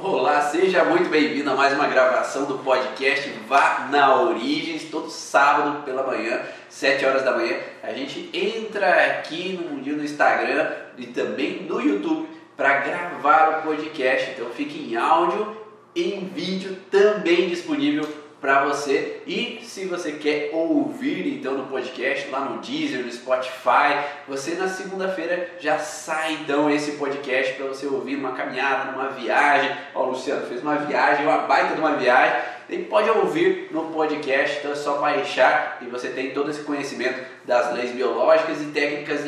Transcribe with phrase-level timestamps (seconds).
[0.00, 5.82] Olá, seja muito bem-vindo a mais uma gravação do podcast Vá na Origens, todo sábado
[5.82, 7.56] pela manhã, 7 horas da manhã.
[7.82, 14.30] A gente entra aqui no no Instagram e também no YouTube para gravar o podcast.
[14.30, 15.56] Então fique em áudio
[15.96, 18.08] e em vídeo também disponível
[18.40, 19.22] para você.
[19.26, 24.68] E se você quer ouvir então no podcast, lá no Deezer, no Spotify, você na
[24.68, 29.70] segunda-feira já sai então esse podcast para você ouvir numa caminhada, numa viagem.
[29.94, 32.58] Ó, o Luciano fez uma viagem, uma baita de uma viagem.
[32.70, 37.18] E pode ouvir no podcast, então é só baixar e você tem todo esse conhecimento
[37.46, 39.20] das leis biológicas e técnicas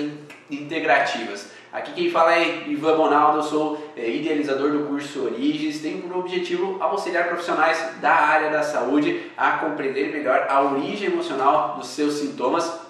[0.51, 1.49] integrativas.
[1.73, 6.17] Aqui quem fala é Ivan Bonaldo, eu sou é, idealizador do curso Origens, tenho por
[6.17, 12.15] objetivo auxiliar profissionais da área da saúde a compreender melhor a origem emocional dos seus
[12.15, 12.81] sintomas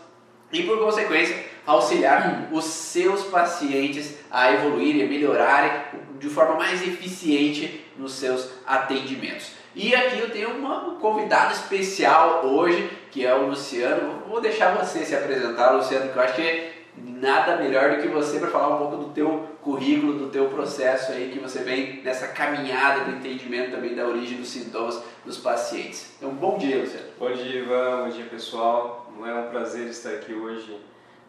[0.51, 5.73] e, por consequência, auxiliar os seus pacientes a evoluírem, a melhorarem
[6.19, 9.53] de forma mais eficiente nos seus atendimentos.
[9.75, 14.23] E aqui eu tenho uma, um convidado especial hoje, que é o Luciano.
[14.27, 16.80] Vou deixar você se apresentar, Luciano, que eu acho que
[17.21, 21.13] nada melhor do que você para falar um pouco do teu currículo, do teu processo
[21.13, 26.15] aí que você vem nessa caminhada do entendimento também da origem dos sintomas dos pacientes.
[26.17, 27.07] Então, bom dia, Luciano.
[27.19, 28.05] Bom dia, Ivan.
[28.05, 29.13] Bom dia, pessoal.
[29.25, 30.81] É um prazer estar aqui hoje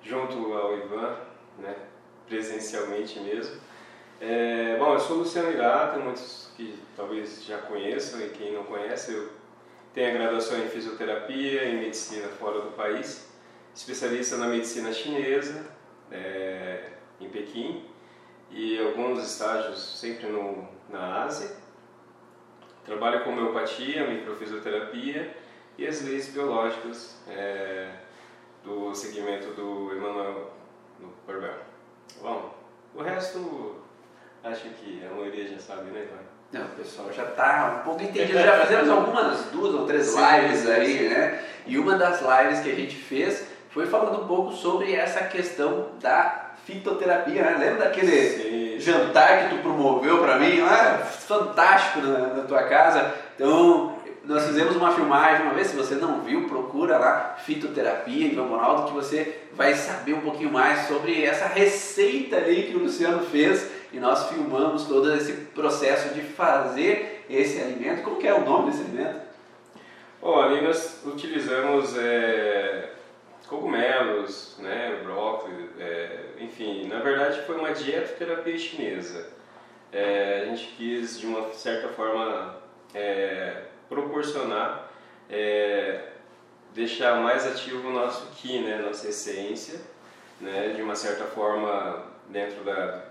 [0.02, 1.16] junto ao Ivan,
[1.60, 1.76] né,
[2.28, 3.60] presencialmente mesmo.
[4.22, 9.14] É, bom, eu sou Luciano Irata, muitos que talvez já conheçam e quem não conhece,
[9.14, 9.30] eu
[9.94, 13.30] tenho a graduação em fisioterapia e medicina fora do país
[13.74, 15.66] especialista na medicina chinesa,
[16.12, 17.86] é, em Pequim,
[18.50, 21.56] e alguns estágios sempre no, na Ásia.
[22.86, 25.36] Trabalho com homeopatia, microfisioterapia
[25.78, 27.92] e as leis biológicas é,
[28.64, 30.52] do segmento do Emmanuel
[31.26, 31.60] Corbel.
[32.22, 32.54] Bom,
[32.94, 33.82] o resto
[34.44, 36.32] acho que a maioria já sabe, né, Ivan?
[36.52, 38.38] Não, o pessoal já está um pouco entendido.
[38.44, 41.46] Já fizemos algumas, duas ou três lives aí, né?
[41.66, 45.88] E uma das lives que a gente fez foi falando um pouco sobre essa questão
[46.02, 47.58] da fitoterapia, né?
[47.58, 48.80] Lembra daquele Sim.
[48.80, 50.98] jantar que tu promoveu para mim lá?
[50.98, 53.14] Fantástico na, na, tua casa.
[53.34, 58.36] Então, nós fizemos uma filmagem uma vez, se você não viu, procura lá fitoterapia em
[58.36, 63.26] Ronaldo que você vai saber um pouquinho mais sobre essa receita ali que o Luciano
[63.26, 68.04] fez e nós filmamos todo esse processo de fazer esse alimento.
[68.04, 69.22] Como que é o nome desse alimento?
[70.22, 72.92] Bom, ali nós utilizamos é
[73.52, 79.28] cogumelos, né, brócolis, é, enfim, na verdade foi uma dietoterapia chinesa.
[79.92, 82.56] É, a gente quis, de uma certa forma,
[82.94, 84.90] é, proporcionar,
[85.30, 86.12] é,
[86.74, 89.82] deixar mais ativo o nosso Qi, né, nossa essência,
[90.40, 93.04] né, de uma certa forma, dentro da,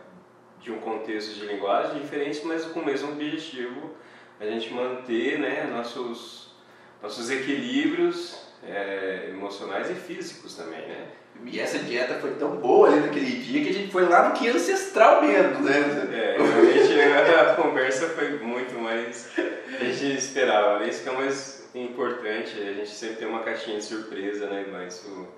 [0.59, 3.95] de um contexto de linguagem diferente, mas com o mesmo objetivo,
[4.41, 6.55] a gente manter né, nossos,
[7.03, 11.09] nossos equilíbrios é, emocionais e físicos também, né?
[11.45, 14.35] E essa dieta foi tão boa ali naquele dia que a gente foi lá no
[14.35, 15.79] que ancestral mesmo, né?
[16.13, 20.81] É, realmente a conversa foi muito mais a gente esperava.
[20.81, 20.89] Né?
[20.89, 24.67] Isso que é o mais importante, a gente sempre tem uma caixinha de surpresa, né?
[24.71, 25.29] Mas isso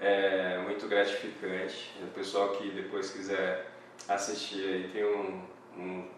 [0.00, 1.92] é muito gratificante.
[2.02, 3.66] O pessoal que depois quiser
[4.08, 5.42] assistir aí tem um,
[5.76, 6.08] um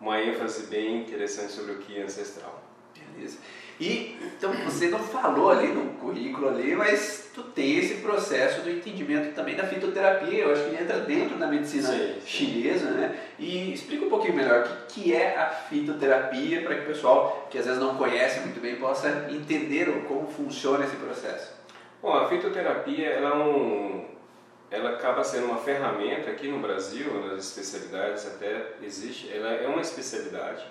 [0.00, 2.62] uma ênfase bem interessante sobre o que é ancestral.
[2.94, 3.38] Beleza.
[3.78, 8.70] E então você não falou ali no currículo ali, mas tu tem esse processo do
[8.70, 12.26] entendimento também da fitoterapia, eu acho que entra dentro da medicina sim, sim.
[12.26, 13.18] chinesa, né?
[13.38, 17.46] E explica um pouquinho melhor o que, que é a fitoterapia para que o pessoal
[17.50, 21.52] que às vezes não conhece muito bem possa entender como funciona esse processo.
[22.02, 24.04] Bom, a fitoterapia ela, é um,
[24.70, 29.80] ela acaba sendo uma ferramenta aqui no Brasil, nas especialidades até existe, ela é uma
[29.80, 30.64] especialidade.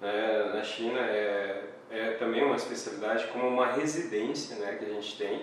[0.00, 0.50] Né?
[0.54, 5.42] Na China é é também uma especialidade como uma residência né, que a gente tem,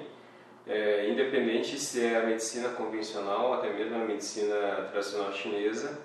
[0.67, 5.99] é, independente se é a medicina convencional, até mesmo a medicina tradicional chinesa,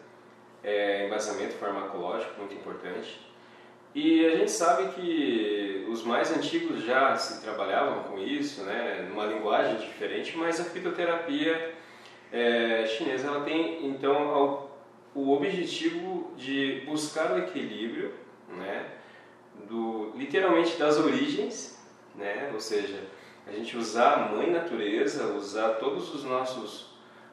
[0.63, 3.27] é, embasamento farmacológico muito importante.
[3.95, 9.27] E a gente sabe que os mais antigos já se trabalhavam com isso, né, numa
[9.27, 11.75] linguagem diferente, mas a fitoterapia
[12.31, 14.69] é, chinesa ela tem então
[15.15, 18.13] o objetivo de buscar o equilíbrio,
[18.49, 18.87] né,
[19.69, 21.79] do literalmente das origens,
[22.15, 22.51] né?
[22.53, 23.05] Ou seja,
[23.47, 26.89] a gente usar a mãe natureza, usar todos os nossos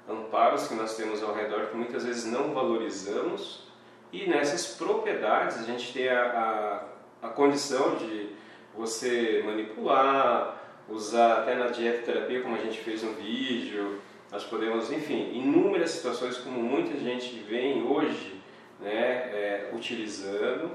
[0.07, 3.65] amparos que nós temos ao redor que muitas vezes não valorizamos
[4.13, 6.85] e nessas propriedades a gente tem a,
[7.21, 8.29] a, a condição de
[8.75, 13.99] você manipular, usar até na dieta terapia como a gente fez no vídeo,
[14.31, 18.41] nós podemos, enfim, inúmeras situações como muita gente vem hoje
[18.79, 20.71] né, é, utilizando.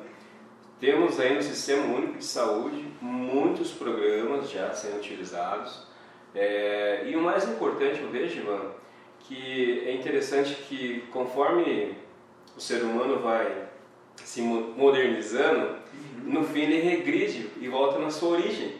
[0.80, 5.86] Temos aí no Sistema Único de Saúde muitos programas já sendo utilizados.
[6.34, 8.70] É, e o mais importante, eu vejo, Ivan,
[9.18, 11.94] que é interessante que conforme
[12.56, 13.68] o ser humano vai
[14.16, 16.32] se modernizando, uhum.
[16.32, 18.76] no fim ele regride e volta na sua origem.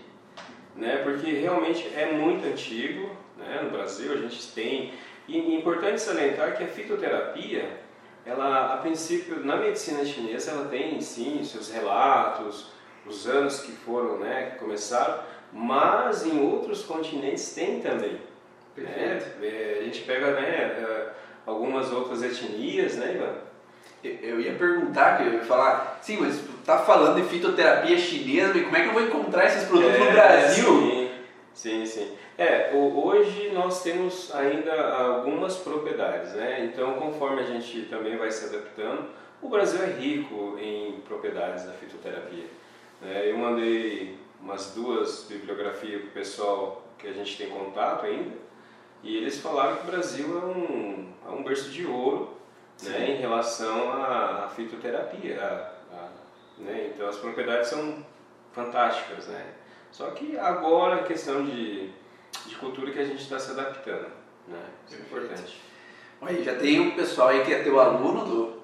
[0.75, 1.03] Né?
[1.05, 3.61] Porque realmente é muito antigo, né?
[3.62, 4.94] no Brasil a gente tem.
[5.29, 7.79] E é importante salientar que a fitoterapia,
[8.25, 12.67] ela a princípio na medicina chinesa ela tem sim seus relatos,
[13.06, 15.20] os anos que foram, né, que começaram,
[15.52, 18.20] mas em outros continentes tem também.
[18.76, 19.22] Né?
[19.43, 21.08] É, a gente pega né, é,
[21.46, 23.50] algumas outras etnias, né, Ivan?
[24.02, 28.75] Eu ia perguntar, eu ia falar, sim, mas tu tá falando de fitoterapia chinesa, como
[28.75, 30.64] é que eu vou encontrar esses produtos é, no Brasil?
[30.64, 31.00] Sim,
[31.61, 32.17] sim, sim.
[32.39, 36.65] É, hoje nós temos ainda algumas propriedades, né?
[36.65, 39.11] Então, conforme a gente também vai se adaptando,
[39.43, 42.47] o Brasil é rico em propriedades da fitoterapia.
[43.03, 43.31] Né?
[43.31, 48.37] Eu mandei umas duas bibliografias para o pessoal que a gente tem contato ainda,
[49.03, 52.37] e eles falaram que o Brasil é um, é um berço de ouro
[52.83, 55.43] né, em relação à, à fitoterapia.
[55.43, 56.09] A, a,
[56.59, 58.05] né, então as propriedades são
[58.53, 59.27] fantásticas.
[59.27, 59.60] Né?
[59.93, 61.91] Só que agora a questão de,
[62.47, 64.07] de cultura que a gente está se adaptando.
[64.49, 64.59] Né?
[64.87, 65.61] Isso é importante.
[66.23, 68.63] Aí, já tem um pessoal aí que é teu aluno do,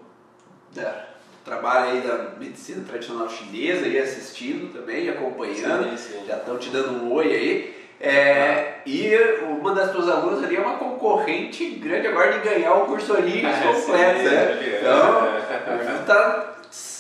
[0.75, 1.07] da,
[1.45, 6.27] trabalho aí da medicina tradicional chinesa aí assistindo também, acompanhando, sim, sim.
[6.27, 7.77] já estão te dando um oi aí.
[7.99, 9.17] É, e
[9.49, 13.57] uma das tuas alunas ali é uma concorrente grande agora de ganhar o curso Origens
[13.57, 14.79] ah, completo, né?
[14.83, 16.56] Então, está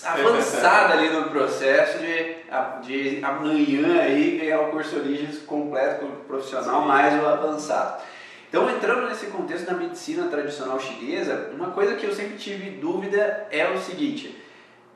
[0.06, 2.36] avançada ali no processo de,
[2.82, 6.88] de amanhã aí ganhar o curso Origens completo, profissional sim.
[6.88, 8.02] mais o avançado.
[8.48, 13.46] Então, entrando nesse contexto da medicina tradicional chinesa, uma coisa que eu sempre tive dúvida
[13.50, 14.40] é o seguinte: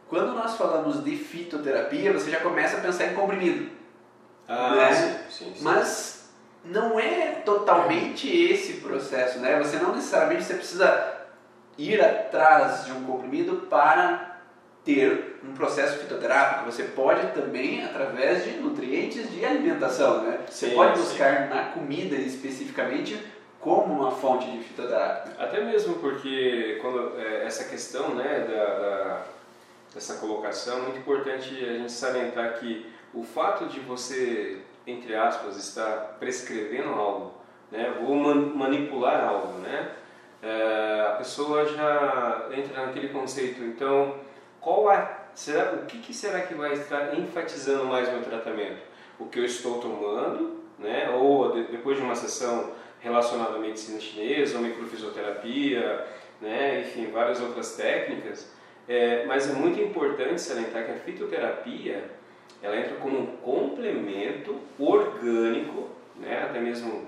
[0.08, 3.70] quando nós falamos de fitoterapia, você já começa a pensar em comprimido.
[4.48, 4.92] Ah, né?
[4.92, 5.64] sim, sim, sim.
[5.64, 6.30] Mas
[6.64, 9.58] não é totalmente esse processo, né?
[9.58, 11.20] Você não necessariamente você precisa
[11.78, 14.39] ir atrás de um comprimido para
[14.94, 16.70] ter um processo fitoterápico.
[16.70, 20.40] Você pode também através de nutrientes de alimentação, né?
[20.48, 21.54] Sim, você pode buscar sim.
[21.54, 23.18] na comida especificamente
[23.60, 25.40] como uma fonte de fitoterápico.
[25.40, 29.22] Até mesmo porque quando é, essa questão, né, da, da
[29.94, 35.56] dessa colocação, é muito importante a gente salientar que o fato de você, entre aspas,
[35.56, 37.34] estar prescrevendo algo,
[37.72, 39.90] né, ou man manipular algo, né,
[40.40, 43.62] é, a pessoa já entra naquele conceito.
[43.64, 44.14] Então,
[44.60, 48.82] qual é, será, o que, que será que vai estar enfatizando mais meu tratamento?
[49.18, 53.98] O que eu estou tomando, né, ou de, depois de uma sessão relacionada à medicina
[54.00, 56.06] chinesa, ou microfisioterapia,
[56.40, 58.50] né, enfim, várias outras técnicas.
[58.88, 62.10] É, mas é muito importante salientar que a fitoterapia
[62.62, 67.06] ela entra como um complemento orgânico, né, até mesmo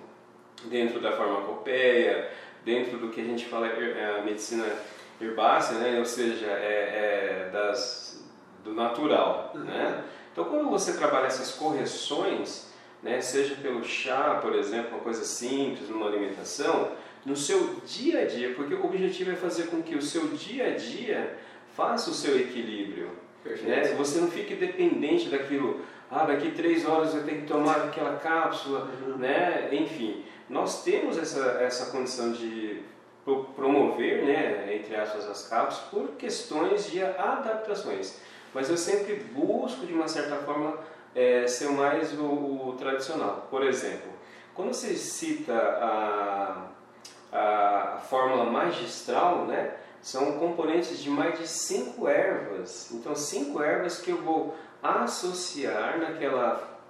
[0.64, 2.30] dentro da farmacopeia,
[2.64, 4.64] dentro do que a gente fala é a medicina
[5.24, 8.22] herbácea, né, ou seja, é, é das,
[8.64, 9.52] do natural.
[9.54, 9.64] Uhum.
[9.64, 10.04] Né?
[10.32, 12.70] Então, quando você trabalha essas correções,
[13.02, 16.92] né, seja pelo chá, por exemplo, uma coisa simples, numa alimentação,
[17.24, 20.68] no seu dia a dia, porque o objetivo é fazer com que o seu dia
[20.68, 21.36] a dia
[21.76, 23.10] faça o seu equilíbrio.
[23.44, 23.94] Né?
[23.96, 28.88] Você não fique dependente daquilo, ah, daqui três horas eu tenho que tomar aquela cápsula,
[29.06, 29.16] uhum.
[29.16, 29.68] né?
[29.72, 30.24] enfim.
[30.48, 32.71] Nós temos essa, essa condição de
[33.24, 38.20] promover, né, entre aspas, as cápsulas por questões de adaptações.
[38.52, 40.78] Mas eu sempre busco, de uma certa forma,
[41.14, 43.46] é, ser mais o, o, tradicional.
[43.50, 44.10] Por exemplo,
[44.54, 46.66] quando você cita a,
[47.32, 52.90] a, a fórmula magistral, né, são componentes de mais de cinco ervas.
[52.90, 56.80] Então, cinco ervas que eu vou associar naquela,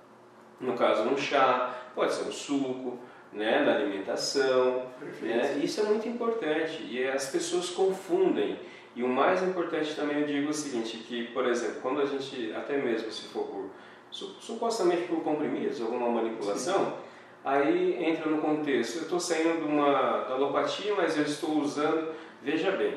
[0.58, 2.98] no caso, um chá, pode ser um suco,
[3.32, 4.86] né, na alimentação.
[5.20, 5.60] Né?
[5.62, 8.58] Isso é muito importante e as pessoas confundem.
[8.94, 12.52] E o mais importante também eu digo o seguinte, que, por exemplo, quando a gente,
[12.54, 13.70] até mesmo se for por,
[14.10, 16.92] supostamente por comprimidos, alguma manipulação, Sim.
[17.42, 22.12] aí entra no contexto, eu estou saindo de uma da alopatia, mas eu estou usando
[22.42, 22.96] Veja bem,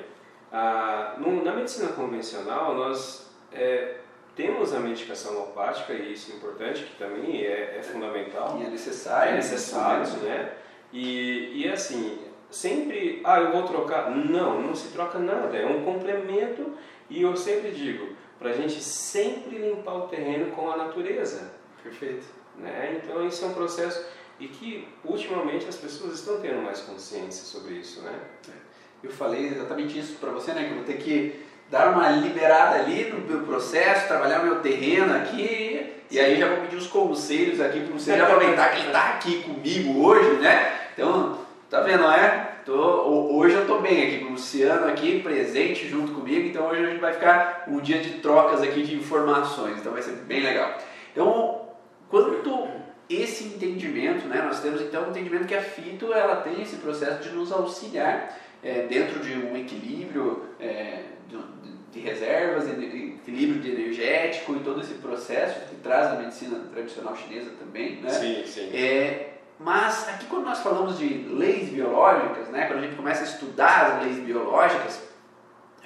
[0.51, 3.98] a, no, na medicina convencional nós é,
[4.36, 8.58] temos a medicação alopática e isso é importante, que também é, é fundamental.
[8.60, 9.34] E é necessário.
[9.34, 10.54] É necessário, né?
[10.92, 14.12] E, e assim, sempre, ah, eu vou trocar.
[14.12, 16.74] Não, não se troca nada, é um complemento
[17.10, 21.51] e eu sempre digo, para a gente sempre limpar o terreno com a natureza.
[21.82, 22.25] Perfeito.
[22.58, 23.01] Né?
[23.04, 24.06] Então isso é um processo
[24.39, 28.20] e que ultimamente as pessoas estão tendo mais consciência sobre isso, né?
[28.50, 28.65] É
[29.06, 30.65] eu falei exatamente isso para você, né?
[30.65, 35.15] Que eu vou ter que dar uma liberada ali no meu processo, trabalhar meu terreno
[35.15, 35.93] aqui.
[36.10, 39.10] E aí já vou pedir os conselhos aqui para você já aproveitar que ele está
[39.10, 40.72] aqui comigo hoje, né?
[40.93, 42.51] Então, tá vendo, não é?
[42.65, 42.74] Tô,
[43.36, 46.89] hoje eu estou bem aqui com o Luciano aqui presente junto comigo, então hoje a
[46.89, 50.75] gente vai ficar um dia de trocas aqui de informações, então vai ser bem legal.
[51.12, 51.62] Então,
[52.10, 52.67] quanto
[53.10, 57.22] esse entendimento, né, nós temos então o entendimento que a fito ela tem esse processo
[57.22, 61.38] de nos auxiliar é, dentro de um equilíbrio é, de,
[61.91, 67.15] de, reservas, de equilíbrio de energético e todo esse processo que traz da medicina tradicional
[67.15, 68.10] chinesa também, né?
[68.10, 68.75] Sim, sim.
[68.75, 73.27] É, mas aqui quando nós falamos de leis biológicas, né, quando a gente começa a
[73.27, 75.03] estudar as leis biológicas,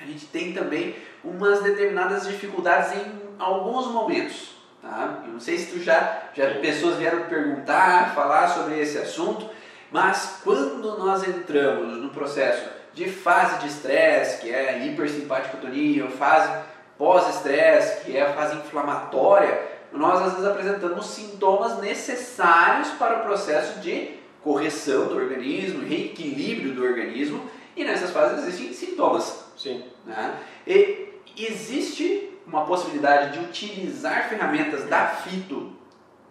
[0.02, 4.56] a gente tem também umas determinadas dificuldades em alguns momentos.
[4.82, 5.24] Tá?
[5.26, 9.50] Eu não sei se tu já, já pessoas vieram perguntar, falar sobre esse assunto,
[9.92, 16.12] mas quando nós entramos no processo de fase de estresse, que é a hipersimpaticotonia, ou
[16.12, 16.52] fase
[16.98, 23.80] pós-estresse, que é a fase inflamatória, nós às vezes apresentamos sintomas necessários para o processo
[23.80, 29.46] de correção do organismo, reequilíbrio do organismo, e nessas fases existem sintomas.
[29.58, 29.84] Sim.
[30.06, 30.36] Né?
[30.68, 35.72] E existe uma possibilidade de utilizar ferramentas da fito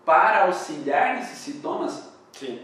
[0.04, 2.08] para auxiliar nesses sintomas?
[2.32, 2.60] Sim.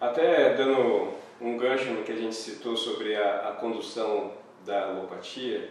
[0.00, 4.32] Até dando um gancho no que a gente citou sobre a, a condução
[4.64, 5.70] da alopatia,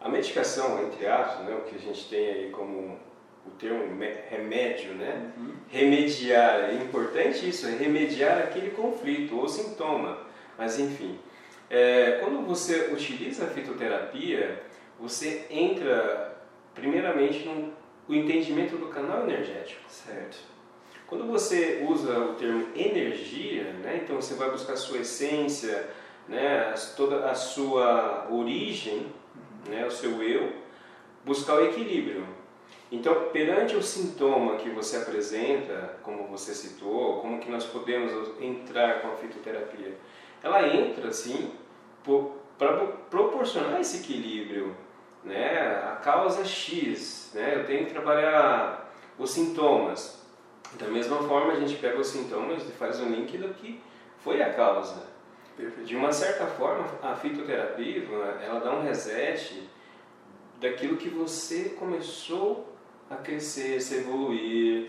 [0.00, 2.98] a medicação, entre aspas, né, o que a gente tem aí como
[3.46, 3.84] o termo
[4.28, 5.32] remédio, né?
[5.36, 5.52] Uhum.
[5.68, 10.18] Remediar, é importante isso, é remediar aquele conflito ou sintoma.
[10.58, 11.18] Mas enfim,
[11.68, 14.62] é, quando você utiliza a fitoterapia,
[14.98, 16.36] você entra
[16.74, 19.82] primeiramente no entendimento do canal energético.
[19.88, 20.49] Certo.
[21.10, 25.90] Quando você usa o termo energia, né, então você vai buscar a sua essência,
[26.28, 29.06] né, toda a sua origem,
[29.68, 30.52] né, o seu eu,
[31.24, 32.24] buscar o equilíbrio.
[32.92, 39.02] Então, perante o sintoma que você apresenta, como você citou, como que nós podemos entrar
[39.02, 39.96] com a fitoterapia?
[40.40, 41.50] Ela entra, sim,
[42.56, 44.76] para proporcionar esse equilíbrio,
[45.24, 45.82] né?
[45.90, 47.54] A causa X, né?
[47.56, 50.19] Eu tenho que trabalhar os sintomas.
[50.78, 53.80] Da mesma forma, a gente pega os sintomas e faz um link do que
[54.22, 55.10] foi a causa.
[55.84, 58.04] De uma certa forma, a fitoterapia,
[58.42, 59.68] ela dá um reset
[60.60, 62.74] daquilo que você começou
[63.10, 64.88] a crescer, se evoluir,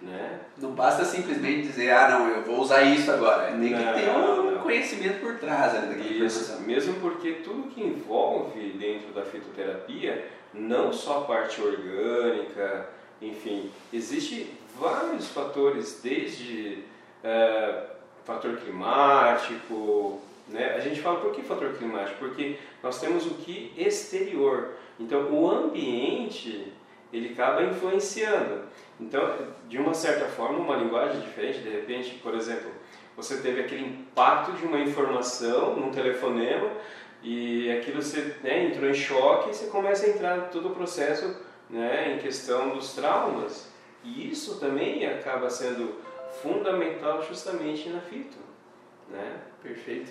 [0.00, 0.40] né?
[0.56, 3.52] Não basta simplesmente dizer, ah não, eu vou usar isso agora.
[3.52, 4.62] Tem que ter um não.
[4.62, 11.18] conhecimento por trás daquela Isso, mesmo porque tudo que envolve dentro da fitoterapia, não só
[11.18, 12.88] a parte orgânica,
[13.20, 16.84] enfim, existe vários fatores, desde
[17.22, 17.84] é,
[18.24, 20.74] fator climático, né?
[20.74, 22.18] A gente fala por que fator climático?
[22.18, 24.70] Porque nós temos o que exterior.
[24.98, 26.72] Então, o ambiente
[27.12, 28.62] ele acaba influenciando.
[29.00, 29.34] Então,
[29.68, 32.70] de uma certa forma, uma linguagem diferente, de repente, por exemplo,
[33.16, 36.70] você teve aquele impacto de uma informação num telefonema
[37.22, 41.36] e aquilo você né, entrou em choque e você começa a entrar todo o processo
[41.68, 43.67] né, em questão dos traumas.
[44.04, 45.96] E isso também acaba sendo
[46.42, 48.36] fundamental justamente na fito.
[49.10, 49.38] Né?
[49.62, 50.10] Perfeito.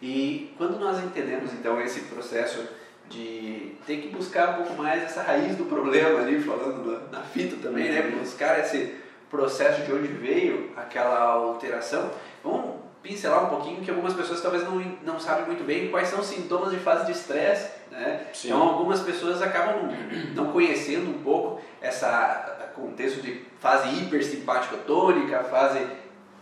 [0.00, 2.66] E quando nós entendemos então esse processo
[3.08, 7.56] de ter que buscar um pouco mais essa raiz do problema ali, falando na fita
[7.56, 8.02] também, né?
[8.18, 8.94] Buscar esse
[9.30, 12.10] processo de onde veio aquela alteração.
[12.42, 12.71] Vamos
[13.02, 16.26] pincelar um pouquinho que algumas pessoas talvez não, não sabem muito bem quais são os
[16.26, 18.26] sintomas de fase de estresse, né?
[18.44, 19.90] Então algumas pessoas acabam
[20.34, 25.86] não conhecendo um pouco essa contexto de fase hipersimpático-tônica, fase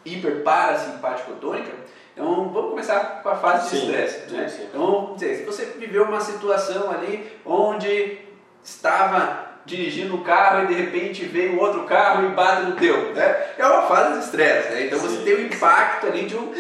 [0.05, 1.73] hiperparasimpático-tônica,
[2.13, 4.33] então vamos começar com a fase de estresse.
[4.33, 4.67] Né?
[4.69, 8.19] Então vamos dizer, se você viveu uma situação ali onde
[8.63, 13.53] estava dirigindo o carro e de repente veio outro carro e bate no teu, né?
[13.57, 14.87] É uma fase de estresse, né?
[14.87, 15.09] Então sim.
[15.09, 16.53] você tem o impacto ali de um,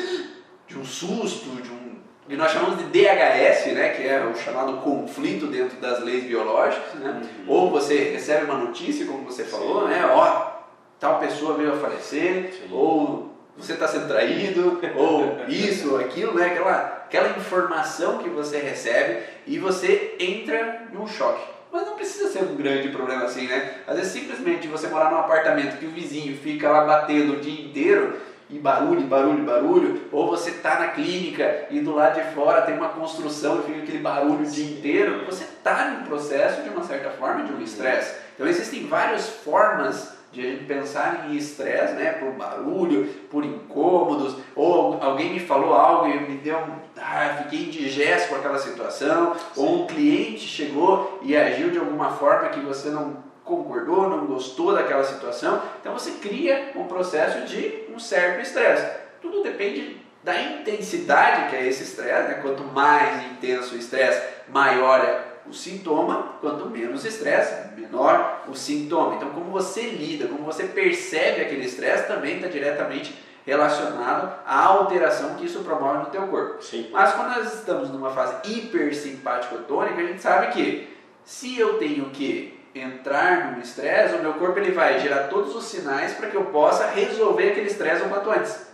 [0.66, 1.80] de um susto, de um
[2.28, 6.94] que nós chamamos de DHS, né, que é o chamado conflito dentro das leis biológicas,
[6.94, 7.20] né?
[7.20, 7.52] Uhum.
[7.52, 9.88] Ou você recebe uma notícia, como você falou, Sim.
[9.88, 10.60] né, ó,
[11.00, 12.72] tal pessoa veio a falecer, Sim.
[12.72, 16.46] ou você está sendo traído, ou isso, ou aquilo, né?
[16.46, 21.42] Aquela, aquela informação que você recebe e você entra num choque.
[21.72, 23.74] Mas não precisa ser um grande problema assim, né?
[23.86, 27.64] Às vezes simplesmente você morar num apartamento que o vizinho fica lá batendo o dia
[27.64, 32.62] inteiro e barulho, barulho, barulho, ou você está na clínica e do lado de fora
[32.62, 36.68] tem uma construção e fica aquele barulho o dia inteiro, você está num processo de
[36.68, 38.16] uma certa forma de um estresse.
[38.34, 44.36] Então existem várias formas de a gente pensar em estresse, né, por barulho, por incômodos,
[44.54, 49.34] ou alguém me falou algo e me deu um, ah, fiquei indigesto com aquela situação,
[49.34, 49.40] Sim.
[49.56, 54.72] ou um cliente chegou e agiu de alguma forma que você não concordou, não gostou
[54.72, 58.88] daquela situação, então você cria um processo de um certo estresse.
[59.20, 62.34] Tudo depende da intensidade que é esse estresse, né?
[62.40, 69.16] quanto mais intenso o estresse, maior é o sintoma, quanto menos estresse, menor o sintoma.
[69.16, 73.12] Então, como você lida, como você percebe aquele estresse, também está diretamente
[73.44, 76.62] relacionado à alteração que isso promove no teu corpo.
[76.62, 76.88] Sim.
[76.92, 82.58] Mas quando nós estamos numa fase hipersimpático-tônica, a gente sabe que se eu tenho que
[82.72, 86.44] entrar no estresse, o meu corpo ele vai gerar todos os sinais para que eu
[86.46, 88.70] possa resolver aquele estresse o quanto antes.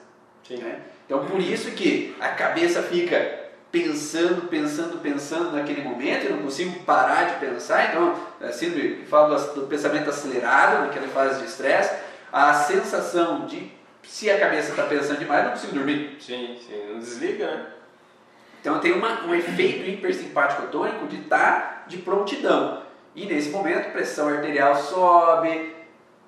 [0.47, 0.59] Sim.
[0.59, 0.80] Né?
[1.06, 3.36] Então, por isso que a cabeça fica
[3.70, 9.66] pensando, pensando, pensando naquele momento, eu não consigo parar de pensar, então, assim, falo do
[9.66, 11.94] pensamento acelerado, naquela fase de estresse,
[12.32, 13.70] a sensação de,
[14.02, 16.16] se a cabeça está pensando demais, eu não consigo dormir.
[16.20, 17.66] Sim, sim, não desliga, né?
[18.61, 22.82] Então tem uma, um efeito hipersimpático tônico de estar tá de prontidão.
[23.14, 25.75] E nesse momento, pressão arterial sobe,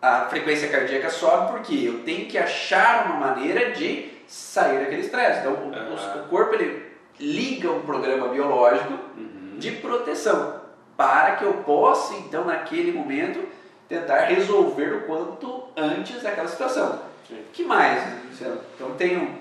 [0.00, 5.40] a frequência cardíaca sobe, porque eu tenho que achar uma maneira de sair daquele estresse.
[5.40, 6.22] Então, o, uhum.
[6.22, 6.87] o, corpo ele
[7.18, 9.56] liga um programa biológico uhum.
[9.58, 10.60] de proteção
[10.96, 13.46] para que eu possa, então, naquele momento,
[13.88, 17.00] tentar resolver o quanto antes aquela situação.
[17.28, 17.42] Sim.
[17.52, 18.60] que mais, Luciano?
[18.74, 19.38] Então, tenho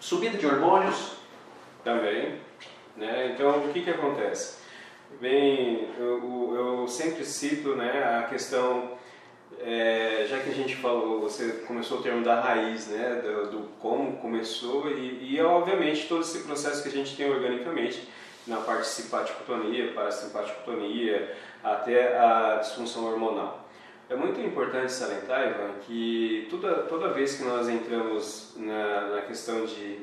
[0.00, 1.12] subida de hormônios.
[1.84, 2.40] Também.
[2.96, 3.32] Né?
[3.32, 4.58] Então, o que, que acontece?
[5.20, 8.96] Bem, eu, eu sempre cito né, a questão
[9.60, 13.68] é, já que a gente falou, você começou o termo da raiz, né, do, do
[13.80, 18.08] como começou e, e, obviamente todo esse processo que a gente tem organicamente
[18.46, 23.66] na parte simpaticotonia, parasimpaticotonia, até a disfunção hormonal.
[24.08, 29.64] É muito importante salientar, Ivan, que toda, toda vez que nós entramos na, na questão
[29.66, 29.98] de,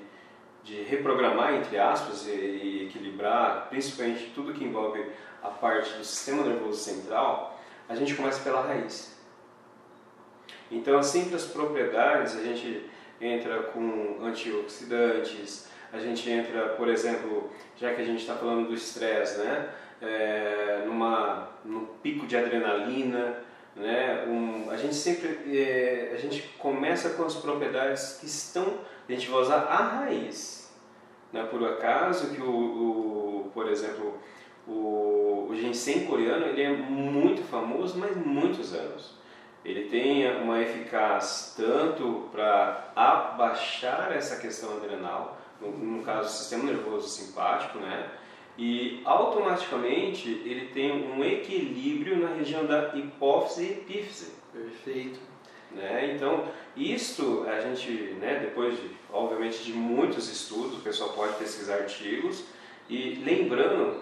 [0.62, 5.06] de reprogramar, entre aspas, e, e equilibrar, principalmente tudo que envolve
[5.42, 7.58] a parte do sistema nervoso central,
[7.88, 9.14] a gente começa pela raiz.
[10.74, 12.90] Então, as simples propriedades, a gente
[13.22, 18.74] entra com antioxidantes, a gente entra, por exemplo, já que a gente está falando do
[18.74, 19.70] estresse, né?
[20.01, 23.38] É, numa, num pico de adrenalina,
[23.75, 24.25] né?
[24.27, 29.29] Um, a gente sempre é, a gente começa com as propriedades que estão, a gente
[29.29, 30.74] vai usar a raiz.
[31.31, 34.18] Não é por acaso que o, o por exemplo,
[34.68, 39.23] o, o ginseng coreano ele é muito famoso, mas muitos anos
[39.64, 46.64] ele tem uma eficácia tanto para abaixar essa questão adrenal, no, no caso do sistema
[46.66, 48.10] nervoso simpático, né?
[48.58, 54.34] E automaticamente ele tem um equilíbrio na região da hipófise e epífise.
[54.52, 55.20] Perfeito.
[55.72, 56.14] Né?
[56.14, 56.46] Então,
[56.78, 62.44] isto a gente, né, depois de, obviamente, de muitos estudos, o pessoal pode pesquisar artigos
[62.88, 64.02] e lembrando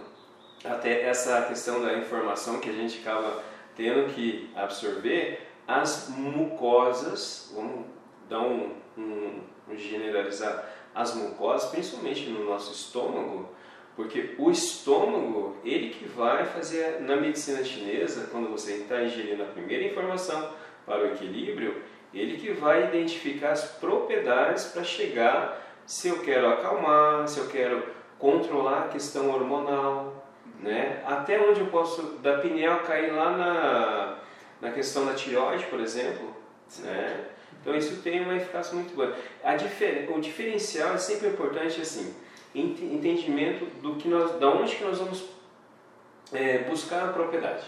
[0.66, 3.42] até essa questão da informação que a gente acaba
[3.76, 7.86] tendo que absorver, as mucosas, vamos
[8.30, 13.50] dar um, um, um generalizar, as mucosas, principalmente no nosso estômago,
[13.96, 19.48] porque o estômago, ele que vai fazer, na medicina chinesa, quando você está ingerindo a
[19.48, 20.50] primeira informação
[20.86, 21.82] para o equilíbrio,
[22.14, 27.84] ele que vai identificar as propriedades para chegar se eu quero acalmar, se eu quero
[28.20, 30.26] controlar a questão hormonal,
[30.60, 31.02] né?
[31.06, 34.18] Até onde eu posso, da pineal cair lá na,
[34.62, 36.36] na questão da tireoide, por exemplo,
[36.80, 37.26] né?
[37.60, 39.16] Então isso tem uma eficácia muito boa.
[39.44, 42.14] A difer o diferencial é sempre importante assim,
[42.54, 45.26] entendimento do que nós, da onde que nós vamos
[46.34, 47.66] é, buscar a propriedade,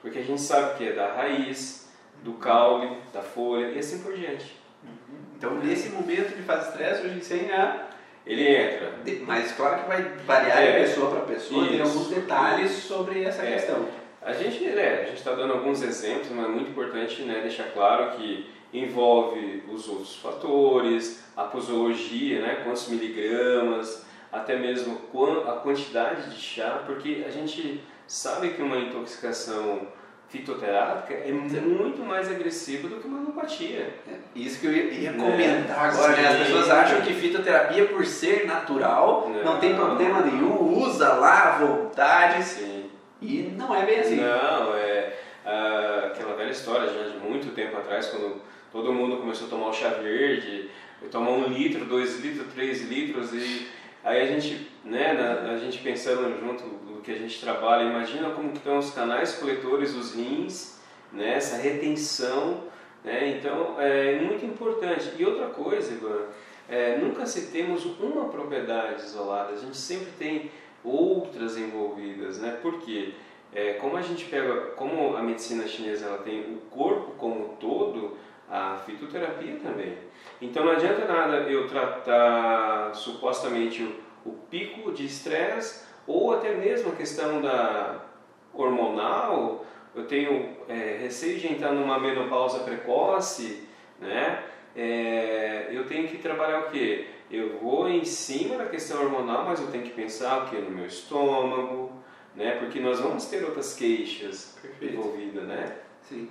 [0.00, 1.90] porque a gente sabe que é da raiz,
[2.22, 4.56] do caule, da folha e assim por diante.
[4.82, 5.18] Uhum.
[5.36, 7.88] Então nesse momento de fase estresse, o ginseng é
[8.24, 8.92] ele entra.
[9.26, 13.24] Mas claro que vai variar é, de pessoa para pessoa, isso, tem alguns detalhes sobre
[13.24, 13.52] essa é.
[13.52, 14.01] questão.
[14.24, 18.46] A gente né, está dando alguns exemplos, mas é muito importante né, deixar claro que
[18.72, 24.98] envolve os outros fatores, a posologia, né, quantos miligramas, até mesmo
[25.46, 29.88] a quantidade de chá, porque a gente sabe que uma intoxicação
[30.28, 33.94] fitoterápica é muito mais agressiva do que uma alopatia.
[34.08, 35.74] É, isso que eu ia, comentar né?
[35.76, 36.28] agora, né?
[36.28, 41.54] As pessoas acham que fitoterapia, por ser natural, não, não tem problema nenhum, usa lá
[41.54, 42.42] à vontade.
[42.42, 42.81] Sim.
[43.22, 44.16] E não é bem assim.
[44.16, 49.46] Não, é ah, aquela velha história já de muito tempo atrás, quando todo mundo começou
[49.46, 50.68] a tomar o chá verde,
[51.10, 53.68] tomar um litro, dois litros, três litros, e
[54.04, 55.12] aí a gente, né,
[55.52, 59.94] a gente pensando junto do que a gente trabalha, imagina como estão os canais coletores,
[59.94, 60.80] os rins,
[61.12, 61.34] né?
[61.34, 62.64] essa retenção.
[63.04, 63.36] Né?
[63.36, 65.12] Então, é muito importante.
[65.18, 66.26] E outra coisa, Ivan,
[66.68, 70.50] é, nunca se temos uma propriedade isolada, a gente sempre tem
[70.84, 72.58] outras envolvidas, né?
[72.60, 73.14] Porque
[73.54, 78.16] é, como a gente pega, como a medicina chinesa ela tem o corpo como todo,
[78.48, 79.96] a fitoterapia também.
[80.40, 86.92] Então não adianta nada eu tratar supostamente o, o pico de estresse ou até mesmo
[86.92, 88.04] a questão da
[88.52, 89.64] hormonal.
[89.94, 93.68] Eu tenho é, receio de entrar numa menopausa precoce,
[94.00, 94.44] né?
[94.74, 97.06] É, eu tenho que trabalhar o que?
[97.32, 100.70] Eu vou em cima da questão hormonal, mas eu tenho que pensar o que no
[100.70, 101.90] meu estômago,
[102.36, 102.56] né?
[102.56, 104.94] Porque nós vamos ter outras queixas Perfeito.
[104.94, 105.72] envolvidas, né?
[106.02, 106.28] Sim.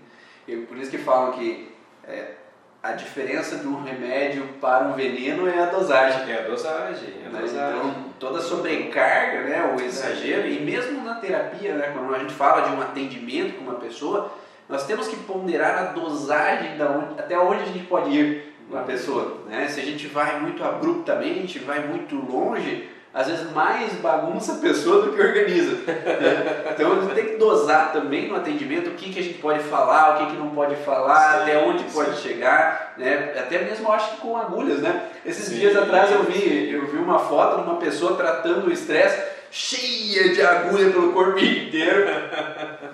[0.48, 2.36] E por isso que falam que é,
[2.84, 6.32] a diferença de um remédio para um veneno é a dosagem.
[6.32, 7.42] É a dosagem, é a né?
[7.42, 7.80] dosagem.
[7.80, 12.70] Então, toda sobrecarga, né, o exagero, e mesmo na terapia, né, quando a gente fala
[12.70, 14.32] de um atendimento com uma pessoa,
[14.70, 18.82] nós temos que ponderar a dosagem da onde, até onde a gente pode ir a
[18.82, 19.38] pessoa.
[19.48, 19.68] Né?
[19.68, 25.02] Se a gente vai muito abruptamente, vai muito longe, às vezes mais bagunça a pessoa
[25.02, 25.76] do que organiza.
[25.86, 26.66] Né?
[26.72, 29.60] Então a gente tem que dosar também no atendimento o que, que a gente pode
[29.64, 31.94] falar, o que, que não pode falar, sim, até onde sim.
[31.94, 33.34] pode chegar, né?
[33.38, 35.10] Até mesmo eu acho que com agulhas, né?
[35.26, 38.72] Esses sim, dias atrás eu vi, eu vi uma foto de uma pessoa tratando o
[38.72, 42.06] estresse cheia de agulha pelo corpo inteiro.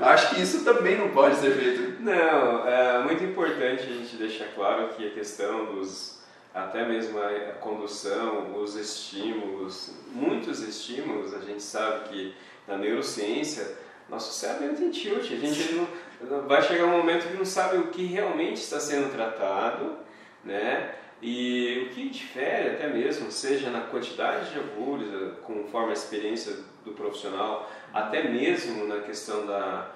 [0.01, 1.86] acho que isso também não pode ser feito.
[1.99, 6.17] Não, é muito importante a gente deixar claro que a questão dos
[6.57, 12.33] até mesmo a condução, os estímulos, muitos estímulos, a gente sabe que
[12.67, 13.77] na neurociência,
[14.09, 17.87] nosso cérebro tem tilt, a gente não, vai chegar um momento que não sabe o
[17.87, 19.97] que realmente está sendo tratado,
[20.43, 20.95] né?
[21.21, 26.91] E o que difere até mesmo, seja na quantidade de agulhas, conforme a experiência do
[26.91, 29.91] profissional, até mesmo na questão da,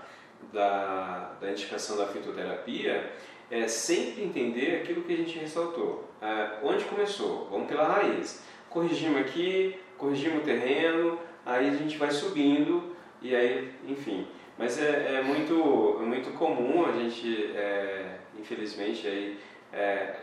[0.51, 3.11] da, da indicação da fitoterapia,
[3.49, 6.09] é sempre entender aquilo que a gente ressaltou.
[6.21, 7.47] É, onde começou?
[7.49, 8.43] Vamos pela raiz.
[8.69, 14.27] Corrigimos aqui, corrigimos o terreno, aí a gente vai subindo e aí, enfim.
[14.57, 19.37] Mas é, é muito, é muito comum a gente, é, infelizmente, aí,
[19.73, 20.15] é,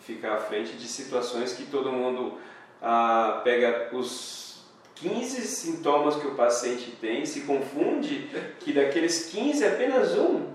[0.00, 2.38] ficar à frente de situações que todo mundo
[2.80, 4.47] ah, pega os
[5.00, 8.28] 15 sintomas que o paciente tem, se confunde
[8.60, 10.48] que daqueles 15 apenas um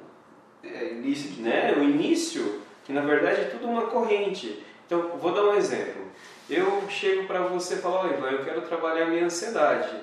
[0.64, 1.74] é, início né?
[1.78, 4.64] O início, que na verdade é tudo uma corrente.
[4.86, 6.04] Então, vou dar um exemplo.
[6.50, 9.96] Eu chego para você e falo, olha, Ivan, eu quero trabalhar a minha ansiedade.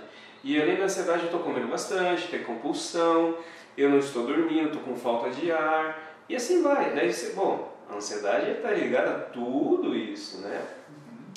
[0.43, 3.37] E além da ansiedade, eu estou comendo bastante, tenho compulsão,
[3.77, 6.95] eu não estou dormindo, estou com falta de ar, e assim vai.
[6.95, 10.63] Daí você, bom, a ansiedade está ligada a tudo isso, né?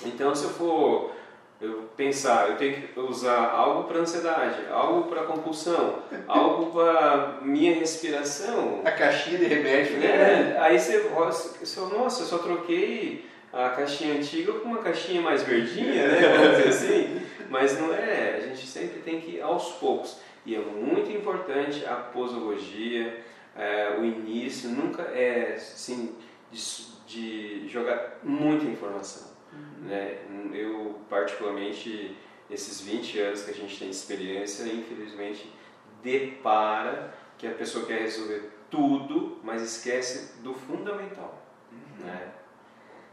[0.05, 1.11] Então, se eu for
[1.63, 7.73] eu pensar, eu tenho que usar algo para ansiedade, algo para compulsão, algo para minha
[7.75, 8.81] respiração.
[8.83, 10.05] A caixinha de remédio, né?
[10.05, 15.43] É, aí você, você, nossa, eu só troquei a caixinha antiga com uma caixinha mais
[15.43, 16.21] verdinha, né?
[16.35, 17.21] Vamos dizer assim.
[17.49, 20.17] Mas não é, a gente sempre tem que ir aos poucos.
[20.45, 23.23] E é muito importante a posologia,
[23.55, 26.15] é, o início, nunca é assim,
[26.51, 26.61] de,
[27.07, 29.32] de jogar muita informação.
[29.53, 29.87] Uhum.
[29.87, 30.17] Né?
[30.53, 32.17] Eu, particularmente,
[32.49, 35.51] esses 20 anos que a gente tem de experiência, infelizmente,
[36.01, 41.43] depara que a pessoa quer resolver tudo, mas esquece do fundamental.
[41.71, 42.05] Uhum.
[42.05, 42.31] Né?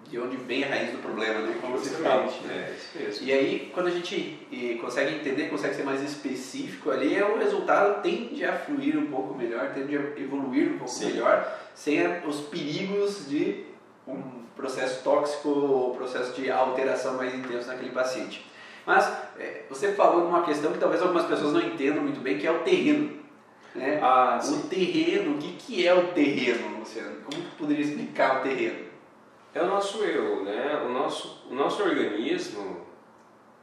[0.09, 1.59] De onde vem a raiz do problema, né?
[1.61, 2.24] Como você fala.
[2.24, 3.26] É, isso mesmo.
[3.26, 8.44] E aí, quando a gente consegue entender, consegue ser mais específico ali, o resultado tende
[8.44, 11.12] a fluir um pouco melhor, tende a evoluir um pouco Sim.
[11.12, 13.66] melhor, sem os perigos de
[14.12, 18.51] um processo tóxico ou processo de alteração mais intenso naquele paciente.
[18.87, 19.07] Mas
[19.38, 22.46] é, você falou de uma questão que talvez algumas pessoas não entendam muito bem, que
[22.46, 23.20] é o terreno.
[23.75, 24.01] Né?
[24.03, 27.20] Ah, o terreno, o que, que é o terreno, Luciano?
[27.23, 28.90] Como que poderia explicar o terreno?
[29.55, 30.83] É o nosso eu, né?
[30.87, 32.87] O nosso, o nosso organismo,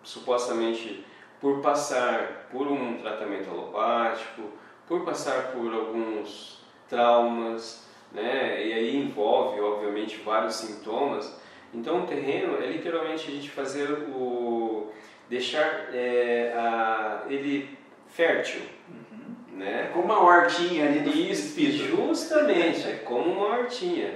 [0.04, 1.06] supostamente
[1.40, 4.44] por passar por um tratamento alopático,
[4.88, 8.65] por passar por alguns traumas, né?
[8.65, 11.36] E aí envolve, obviamente, vários sintomas.
[11.74, 14.91] Então, o terreno é literalmente a gente fazer o
[15.30, 19.58] deixar é, a, ele fértil, uhum.
[19.58, 19.88] né?
[19.88, 24.12] É como uma hortinha ali do Isso, justamente, é como uma hortinha.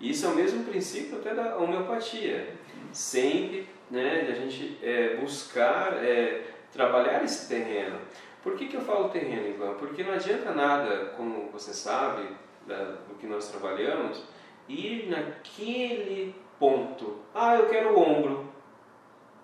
[0.00, 2.48] Isso é o mesmo princípio até da homeopatia.
[2.92, 7.98] Sempre, né, a gente é, buscar é, trabalhar esse terreno.
[8.42, 9.74] Por que, que eu falo terreno, Ivan?
[9.74, 12.26] Porque não adianta nada, como você sabe,
[12.66, 14.22] da, do que nós trabalhamos,
[14.68, 17.18] ir naquele ponto.
[17.34, 18.46] Ah, eu quero o ombro.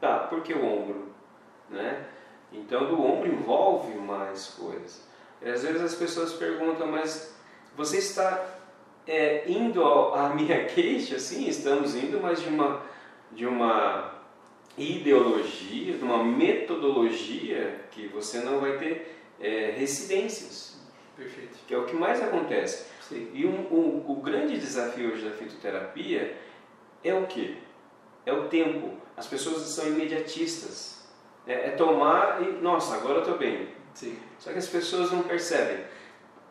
[0.00, 1.08] Tá, por que o ombro?
[1.68, 2.06] Né?
[2.52, 5.06] Então, do ombro envolve mais coisas.
[5.42, 7.36] E às vezes as pessoas perguntam, mas
[7.76, 8.44] você está
[9.06, 12.82] é, indo à minha queixa, sim, estamos indo, mas de uma,
[13.32, 14.18] de uma
[14.76, 20.78] ideologia, de uma metodologia que você não vai ter é, residências.
[21.16, 21.58] Perfeito.
[21.66, 22.86] Que é o que mais acontece.
[23.08, 23.30] Sim.
[23.32, 26.36] E um, um, o grande desafio hoje da fitoterapia
[27.02, 27.56] é o que?
[28.26, 28.92] É o tempo.
[29.16, 31.08] As pessoas são imediatistas.
[31.46, 33.68] É, é tomar e, nossa, agora eu estou bem.
[33.94, 34.18] Sim.
[34.38, 35.84] Só que as pessoas não percebem.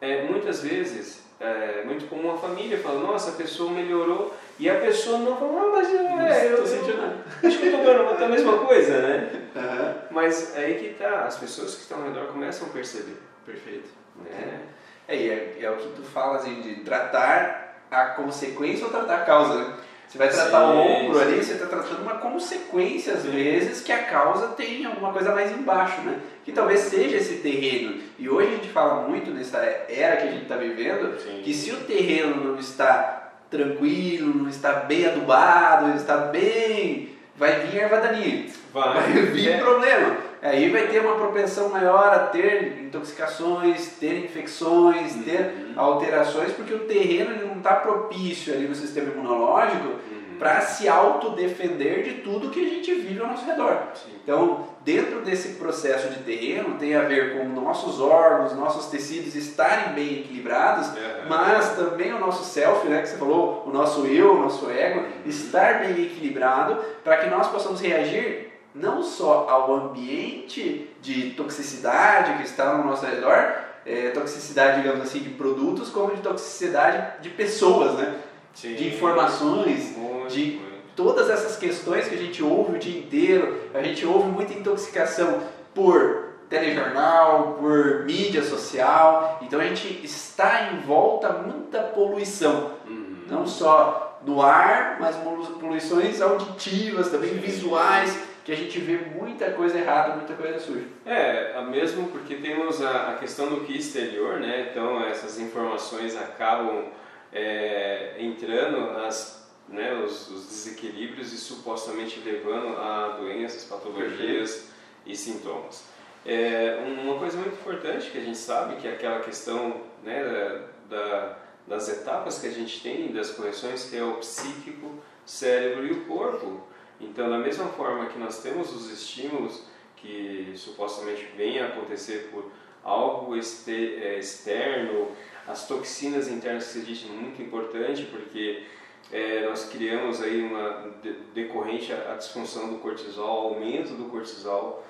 [0.01, 4.79] É, muitas vezes, é muito comum a família falar, nossa, a pessoa melhorou, e a
[4.79, 7.23] pessoa não fala, ah, mas eu, é, eu, tô sentindo nada.
[7.43, 9.49] acho que eu estou a mesma coisa, né?
[9.55, 9.95] Aham.
[10.11, 13.17] Mas aí que tá, as pessoas que estão ao redor começam a perceber.
[13.45, 13.89] Perfeito.
[14.23, 14.61] Né?
[15.07, 19.15] É, e é, é o que tu fala assim, de tratar a consequência ou tratar
[19.15, 19.73] a causa, né?
[20.07, 21.25] Você vai tratar Sim, o ombro sim.
[21.25, 25.51] ali, você está tratando uma consequência, às vezes, que a causa tem alguma coisa mais
[25.51, 26.19] embaixo, né?
[26.45, 28.01] Que talvez seja esse terreno.
[28.17, 31.41] E hoje a gente fala muito nessa era que a gente está vivendo, Sim.
[31.43, 37.15] que se o terreno não está tranquilo, não está bem adubado, não está bem...
[37.35, 38.45] Vai vir erva daninha.
[38.73, 38.93] Vai.
[38.95, 39.57] Vai vir É.
[39.59, 40.16] problema.
[40.41, 45.23] Aí vai ter uma propensão maior a ter intoxicações, ter infecções, Uhum.
[45.23, 50.38] ter alterações, porque o terreno ele não está propício ali no sistema imunológico Uhum.
[50.39, 53.78] para se autodefender de tudo que a gente vive ao nosso redor.
[53.95, 54.12] Sim.
[54.23, 59.93] Então, dentro desse processo de terreno, tem a ver com nossos órgãos, nossos tecidos estarem
[59.95, 60.97] bem equilibrados, Aham.
[61.30, 65.04] mas também o nosso self, né, que você falou, o nosso eu, o nosso ego,
[65.26, 68.46] estar bem equilibrado para que nós possamos reagir
[68.77, 73.53] não só ao ambiente de toxicidade que está ao nosso redor,
[73.85, 78.15] é, toxicidade, digamos assim, de produtos, como de toxicidade de pessoas, né?
[78.53, 78.75] Sim.
[78.75, 80.67] De informações, Muito, de- muito.
[80.95, 85.41] todas essas questões que a gente ouve o dia inteiro, a gente ouve muita intoxicação
[85.73, 93.17] por telejornal, por mídia social, então a gente está em volta muita poluição, Uhum.
[93.29, 97.37] não só no ar, mas polu- poluições auditivas, também Sim.
[97.39, 100.86] visuais, que a gente vê muita coisa errada, muita coisa suja.
[101.05, 104.69] É, mesmo porque temos a, a questão do que exterior, né?
[104.71, 106.86] Então essas informações acabam
[107.33, 114.69] é, entrando as, né, os, os desequilíbrios e supostamente levando a doenças, patologias
[115.05, 115.83] e sintomas.
[116.25, 121.36] É, uma coisa muito importante que a gente sabe que é aquela questão né, da-
[121.67, 124.89] das etapas que a gente tem das correções que é o psíquico,
[125.25, 126.62] cérebro e o corpo.
[126.99, 129.63] Então, da mesma forma que nós temos os estímulos
[129.97, 132.51] que supostamente vêm a acontecer por
[132.83, 135.12] algo é, externo,
[135.47, 138.63] as toxinas internas que existe muito importante porque
[139.12, 144.86] é, nós criamos aí uma de- decorrente à disfunção do cortisol, aumento do cortisol,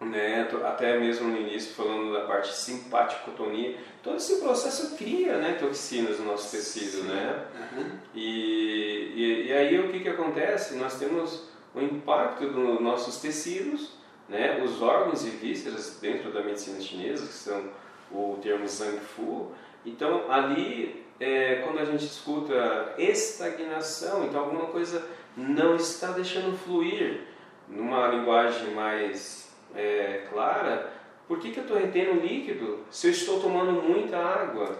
[0.00, 6.18] né, até mesmo no início falando da parte simpaticotonia, todo esse processo cria né, toxinas
[6.18, 7.08] no nosso tecido, Sim.
[7.08, 7.44] né?
[7.72, 7.90] Uhum.
[8.14, 10.76] E, e, e aí o que, que acontece?
[10.76, 13.92] Nós temos o impacto dos nossos tecidos,
[14.28, 14.62] né?
[14.62, 17.70] os órgãos e vísceras dentro da medicina chinesa, que são
[18.10, 19.52] o termo Zhang Fu.
[19.84, 25.04] Então ali, é, quando a gente escuta estagnação, então alguma coisa
[25.36, 27.20] não está deixando fluir
[27.68, 29.47] numa linguagem mais
[29.78, 30.92] é, clara,
[31.28, 34.76] por que, que eu estou retendo líquido se eu estou tomando muita água?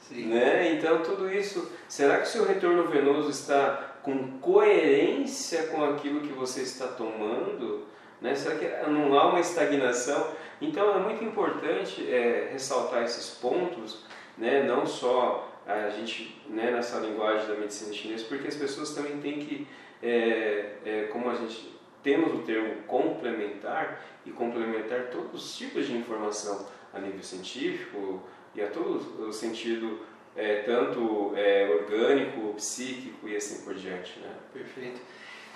[0.00, 0.26] Sim.
[0.26, 0.72] Né?
[0.72, 6.32] Então tudo isso, será que o seu retorno venoso está com coerência com aquilo que
[6.32, 7.84] você está tomando?
[8.20, 8.34] Né?
[8.34, 10.32] Será que não há uma estagnação?
[10.62, 14.04] Então é muito importante é, ressaltar esses pontos,
[14.36, 14.62] né?
[14.62, 19.40] não só a gente né, nessa linguagem da medicina chinesa, porque as pessoas também têm
[19.40, 19.66] que,
[20.02, 25.96] é, é, como a gente temos o termo complementar e complementar todos os tipos de
[25.96, 28.22] informação a nível científico
[28.54, 30.00] e a todo o sentido
[30.36, 34.30] é, tanto é, orgânico, psíquico e assim por diante, né?
[34.52, 35.00] Perfeito.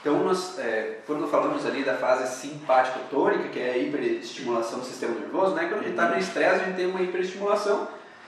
[0.01, 5.15] Então, nós, é, quando falamos ali da fase simpático-tônica, que é a hiperestimulação do sistema
[5.15, 5.69] nervoso, né?
[5.69, 7.87] quando a gente está no estresse, a gente tem uma hiperestimulação.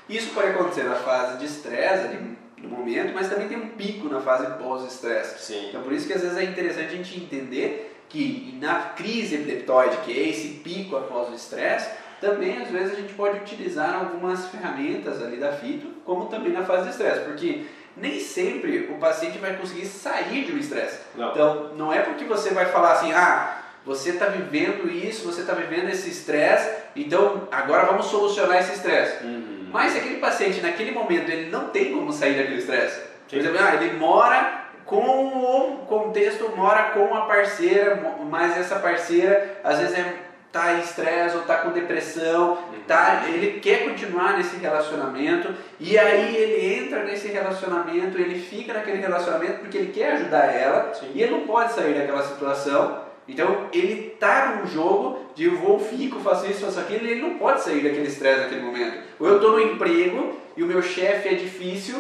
[0.09, 4.09] Isso pode acontecer na fase de estresse, ali no momento, mas também tem um pico
[4.09, 5.53] na fase pós-estresse.
[5.69, 9.97] Então, por isso que às vezes é interessante a gente entender que na crise epileptóide,
[10.05, 14.47] que é esse pico após o estresse, também às vezes a gente pode utilizar algumas
[14.47, 17.65] ferramentas ali da fito, como também na fase de estresse, porque
[17.97, 21.01] nem sempre o paciente vai conseguir sair de um estresse.
[21.17, 21.33] Não.
[21.33, 25.53] Então, não é porque você vai falar assim, ah, você está vivendo isso, você está
[25.53, 29.25] vivendo esse estresse, então agora vamos solucionar esse estresse.
[29.25, 29.71] Uhum.
[29.73, 33.59] Mas se aquele paciente naquele momento ele não tem como sair daquele estresse, por exemplo,
[33.61, 39.99] ah, ele mora com o contexto, mora com a parceira, mas essa parceira às vezes
[39.99, 45.99] é tá em estresse ou tá com depressão, tá, ele quer continuar nesse relacionamento e
[45.99, 51.11] aí ele entra nesse relacionamento, ele fica naquele relacionamento porque ele quer ajudar ela Sim.
[51.13, 53.03] e ele não pode sair daquela situação.
[53.27, 57.23] Então ele tá num jogo de eu vou, fico, faço isso, faço aquilo, e ele
[57.23, 58.99] não pode sair daquele estresse naquele momento.
[59.19, 61.97] Ou eu tô no emprego e o meu chefe é difícil,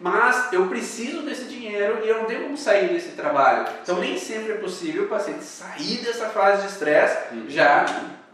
[0.00, 3.66] mas eu preciso desse dinheiro e eu não tenho como sair desse trabalho.
[3.82, 4.00] Então Sim.
[4.02, 7.44] nem sempre é possível o paciente sair dessa fase de estresse Uhum.
[7.48, 7.84] já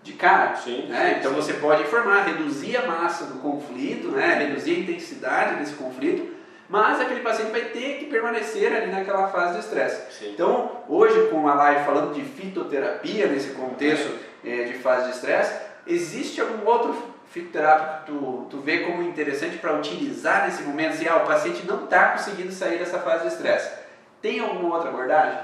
[0.03, 0.55] de cara.
[0.57, 1.13] Sim, né?
[1.15, 1.37] sim, Então sim.
[1.37, 4.35] você pode informar, reduzir a massa do conflito, né?
[4.35, 6.35] reduzir a intensidade desse conflito,
[6.69, 10.27] mas aquele paciente vai ter que permanecer ali naquela fase de estresse.
[10.27, 14.11] Então, hoje com a live falando de fitoterapia nesse contexto
[14.45, 15.55] eh, de fase de estresse,
[15.87, 20.97] existe algum outro fitoterápico tu, tu vê como interessante para utilizar nesse momento?
[20.97, 23.77] Se ah, o paciente não está conseguindo sair dessa fase de estresse,
[24.23, 25.41] tem alguma outra abordagem?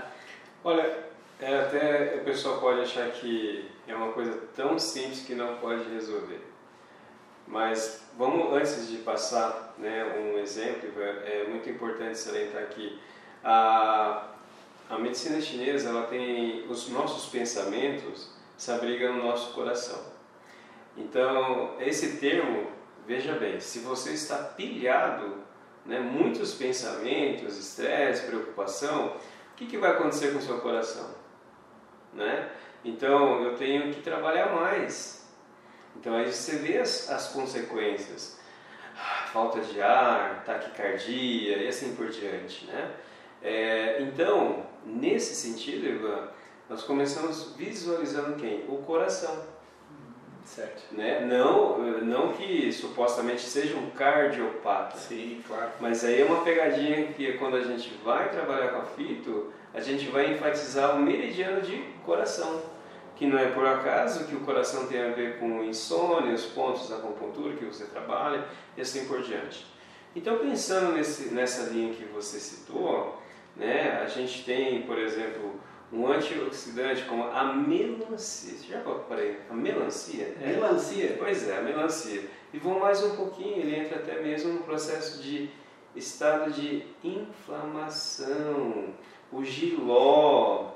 [0.63, 0.99] Olha,
[1.41, 5.83] é, até o pessoal pode achar que é uma coisa tão simples que não pode
[5.93, 6.41] resolver.
[7.45, 13.01] Mas vamos, antes de passar né, um exemplo, é, é muito importante salientar que
[13.43, 14.29] a,
[14.89, 20.10] a medicina chinesa ela tem os nossos pensamentos se abrigam no nosso coração.
[20.97, 22.71] Então, esse termo,
[23.07, 25.39] veja bem, se você está pilhado,
[25.85, 29.17] né, muitos pensamentos, estresse, preocupação,
[29.53, 31.15] o que, que vai acontecer com o seu coração?
[32.13, 32.51] Né?
[32.85, 35.29] Então, eu tenho que trabalhar mais.
[35.97, 38.39] Então, aí você vê as, as consequências.
[38.97, 42.67] Ah, Falta de ar, taquicardia e assim por diante.
[42.67, 42.95] Né?
[43.43, 46.29] É, então, nesse sentido, Ivan,
[46.69, 48.65] nós começamos visualizando quem?
[48.69, 49.45] O coração.
[50.51, 50.83] Certo.
[50.93, 51.21] Né?
[51.21, 54.99] Não, não que supostamente seja um cardiopata.
[54.99, 55.71] Sim, claro.
[55.79, 59.81] Mas aí é uma pegadinha que quando a gente vai trabalhar com a fito, a
[59.81, 62.63] gente vai enfatizar o meridiano de coração,
[63.15, 66.89] que não é por acaso que o coração tem a ver com insônia, os pontos
[66.89, 68.45] da acupuntura que você trabalha
[68.77, 69.65] e assim por diante.
[70.17, 73.23] Então pensando nesse, nessa linha que você citou,
[73.55, 75.61] né, a gente tem, por exemplo,
[75.93, 78.55] um antioxidante como a melancia.
[78.57, 79.39] Você já parei?
[79.51, 80.35] A melancia?
[80.41, 80.47] É.
[80.49, 81.17] Melancia.
[81.19, 82.23] Pois é, a melancia.
[82.53, 85.51] E vou mais um pouquinho, ele entra até mesmo no processo de
[85.95, 88.87] estado de inflamação,
[89.33, 90.73] o giló.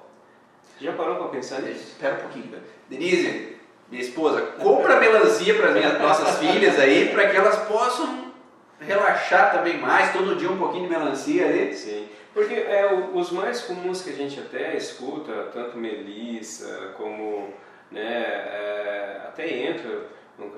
[0.80, 1.84] Já parou para pensar nisso?
[1.84, 2.48] Espera um pouquinho.
[2.48, 2.62] cara.
[2.88, 3.56] Denise,
[3.90, 8.32] minha esposa, compra melancia para minhas nossas filhas aí, para que elas possam
[8.80, 11.74] relaxar também mais, todo dia um pouquinho de melancia ali.
[11.74, 17.54] Sim, porque é, os mais comuns que a gente até escuta, tanto melissa como
[17.92, 20.08] né, é, até entra,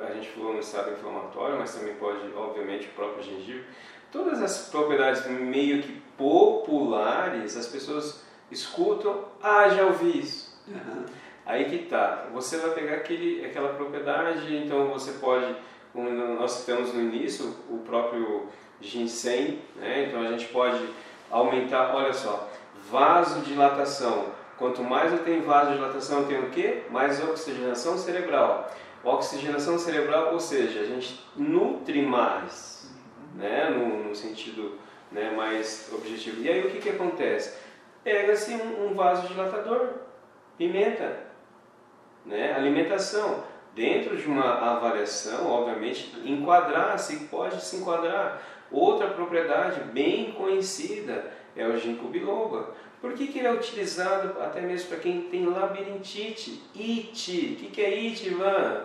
[0.08, 3.66] a gente falou no estado inflamatório, mas também pode, obviamente, o próprio gengibre.
[4.10, 10.58] Todas as propriedades meio que populares, as pessoas escutam, ah, já ouvi isso.
[11.44, 15.54] Aí que tá, você vai pegar aquele, aquela propriedade, então você pode,
[15.92, 18.48] como nós citamos no início, o próprio
[18.80, 20.06] ginseng, né?
[20.08, 20.88] então a gente pode
[21.30, 22.48] aumentar, olha só,
[22.90, 24.26] vasodilatação.
[24.58, 26.84] Quanto mais eu tenho vasodilatação, eu tenho o quê?
[26.90, 28.70] Mais oxigenação cerebral.
[29.04, 32.90] Oxigenação cerebral, ou seja, a gente nutre mais,
[33.34, 33.70] né?
[33.70, 34.78] no, no sentido
[35.12, 36.42] né, mais objetivo.
[36.42, 37.56] E aí o que, que acontece?
[38.02, 39.90] Pega-se um, um vasodilatador,
[40.56, 41.18] pimenta,
[42.24, 42.54] né?
[42.54, 43.44] alimentação.
[43.74, 48.40] Dentro de uma avaliação, obviamente, enquadrar-se, pode se enquadrar.
[48.70, 52.74] Outra propriedade bem conhecida é o ginkgo biloba.
[53.00, 57.52] Por que, que ele é utilizado até mesmo para quem tem labirintite, IT?
[57.52, 58.84] O que, que é IT, Ivan?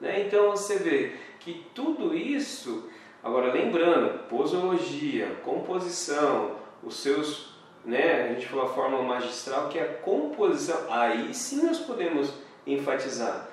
[0.00, 0.26] Né?
[0.26, 2.88] Então você vê que tudo isso,
[3.22, 9.82] agora lembrando, posologia, composição, os seus, né, a gente falou a fórmula magistral que é
[9.82, 12.32] a composição, aí sim nós podemos
[12.66, 13.48] enfatizar.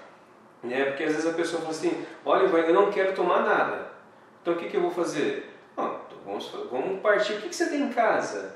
[0.64, 0.86] Né?
[0.86, 3.92] Porque às vezes a pessoa fala assim, olha Ivan, eu não quero tomar nada,
[4.42, 5.49] então o que, que eu vou fazer?
[6.26, 8.56] Vamos, vamos partir, o que, que você tem em casa?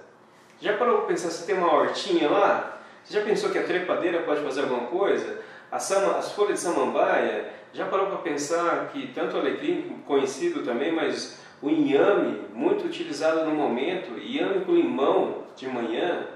[0.59, 2.81] Já parou para pensar, você tem uma hortinha lá?
[3.03, 5.41] Você já pensou que a trepadeira pode fazer alguma coisa?
[5.79, 10.91] Sama, as folhas de samambaia, já parou para pensar que tanto o alecrim, conhecido também,
[10.91, 16.27] mas o inhame, muito utilizado no momento, inhame com limão de manhã,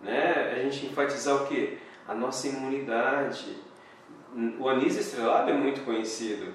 [0.00, 0.52] né?
[0.52, 1.78] a gente enfatizar o que?
[2.08, 3.56] A nossa imunidade.
[4.58, 6.52] O anis estrelado é muito conhecido,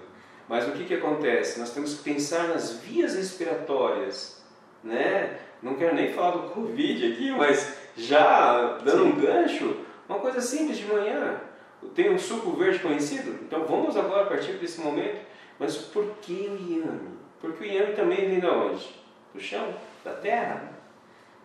[0.47, 1.59] mas o que, que acontece?
[1.59, 4.43] Nós temos que pensar nas vias respiratórias,
[4.83, 5.39] né?
[5.61, 9.09] Não quero nem falar do Covid aqui, mas já dando Sim.
[9.09, 9.77] um gancho,
[10.07, 11.41] uma coisa simples de manhã.
[11.93, 13.39] Tem um suco verde conhecido?
[13.43, 15.19] Então vamos agora a partir desse momento.
[15.59, 17.17] Mas por que o inhame?
[17.39, 18.87] Porque o inhame também vem de onde?
[19.33, 19.73] Do chão,
[20.03, 20.71] da terra.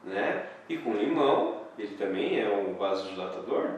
[0.04, 0.46] Né?
[0.68, 3.70] E com limão, ele também é um vasodilatador.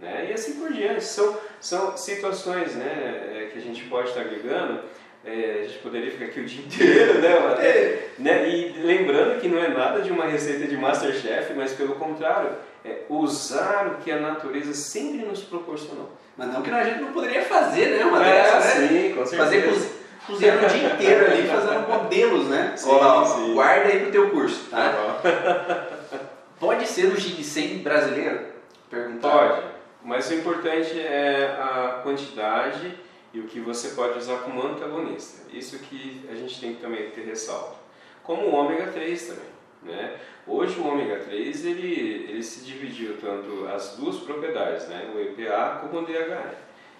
[0.00, 0.30] Né?
[0.30, 1.04] E assim por diante.
[1.04, 2.90] São, São situações né,
[3.34, 4.82] é, que a gente pode estar ligando
[5.24, 7.28] é, a gente poderia ficar aqui o dia inteiro, né,
[7.64, 8.08] é.
[8.18, 8.48] né?
[8.48, 12.50] E lembrando que não é nada de uma receita de Masterchef, mas pelo contrário,
[12.84, 16.10] é usar o que a natureza sempre nos proporcionou.
[16.36, 18.04] Mas não que a gente não poderia fazer, né?
[18.04, 18.88] Uma é, dessas, né?
[18.88, 19.44] Sim, com certeza.
[19.44, 22.72] Fazer cozinhando o dia inteiro ali, fazendo modelos, né?
[22.76, 22.90] Sim,
[23.26, 23.54] sim.
[23.54, 25.18] Guarda aí pro teu curso, tá?
[25.22, 25.88] tá
[26.58, 28.40] Pode ser o ginseng brasileiro?
[28.88, 29.30] Perguntar.
[29.30, 29.62] Pode,
[30.04, 32.98] mas o importante é a quantidade
[33.32, 35.48] e o que você pode usar como antagonista.
[35.52, 37.76] Isso que a gente tem que também ter ressalva.
[38.22, 39.52] Como o ômega 3 também.
[39.82, 40.16] Né?
[40.46, 45.10] Hoje o ômega 3 ele, ele se dividiu tanto as duas propriedades, né?
[45.14, 46.54] o EPA como o DHA.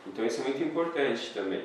[0.07, 1.64] Então isso é muito importante também,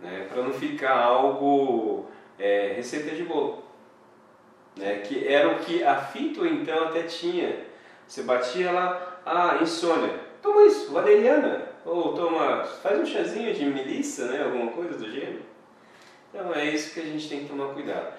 [0.00, 0.26] né?
[0.30, 2.06] para não ficar algo
[2.38, 3.64] é, receita de bolo.
[4.76, 4.98] Né?
[4.98, 7.64] Que era o que a fito então até tinha.
[8.06, 14.26] Você batia lá, ah, insônia, toma isso, valeriana, ou toma, faz um chazinho de melissa,
[14.26, 14.44] né?
[14.44, 15.42] Alguma coisa do gênero.
[16.32, 18.14] Então é isso que a gente tem que tomar cuidado.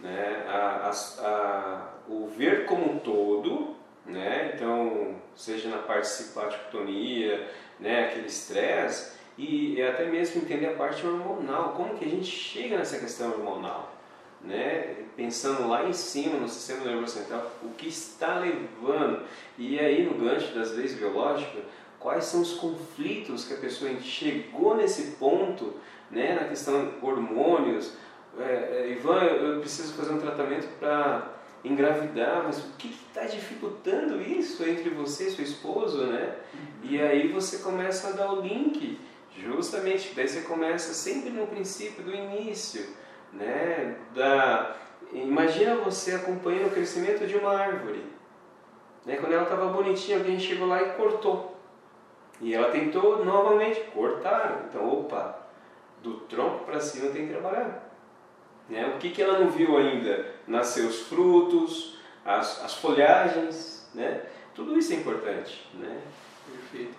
[0.00, 0.44] Né?
[0.48, 3.76] A, a, a, o ver como um todo,
[4.06, 4.52] né?
[4.54, 7.48] então seja na parte de simpaticotonia,
[7.80, 8.06] né?
[8.06, 12.98] aquele estresse, e até mesmo entender a parte hormonal, como que a gente chega nessa
[12.98, 13.92] questão hormonal.
[14.44, 14.96] Né?
[15.16, 19.22] Pensando lá em cima no sistema nervoso central, o que está levando,
[19.56, 21.62] e aí no gancho das leis biológicas,
[22.02, 25.74] quais são os conflitos que a pessoa chegou nesse ponto,
[26.10, 27.92] né, na questão hormônios.
[28.38, 31.32] É, é, Ivan, eu preciso fazer um tratamento para
[31.64, 36.36] engravidar, mas o que está dificultando isso entre você e seu esposo, né?
[36.52, 36.90] Uhum.
[36.90, 38.98] E aí você começa a dar o link,
[39.38, 42.84] justamente, daí você começa sempre no princípio, do início,
[43.32, 43.96] né?
[44.14, 44.76] Da,
[45.12, 48.04] imagina você acompanhando o crescimento de uma árvore.
[49.04, 49.16] Né?
[49.16, 51.56] Quando ela estava bonitinha, alguém chegou lá e cortou.
[52.40, 54.66] E ela tentou novamente, cortar.
[54.68, 55.38] Então, opa,
[56.02, 57.90] do tronco para cima tem que trabalhar.
[58.68, 58.92] Né?
[58.94, 60.26] O que, que ela não viu ainda?
[60.46, 64.22] Nascer os frutos, as, as folhagens, né?
[64.54, 66.00] Tudo isso é importante, né?
[66.50, 66.94] Perfeito.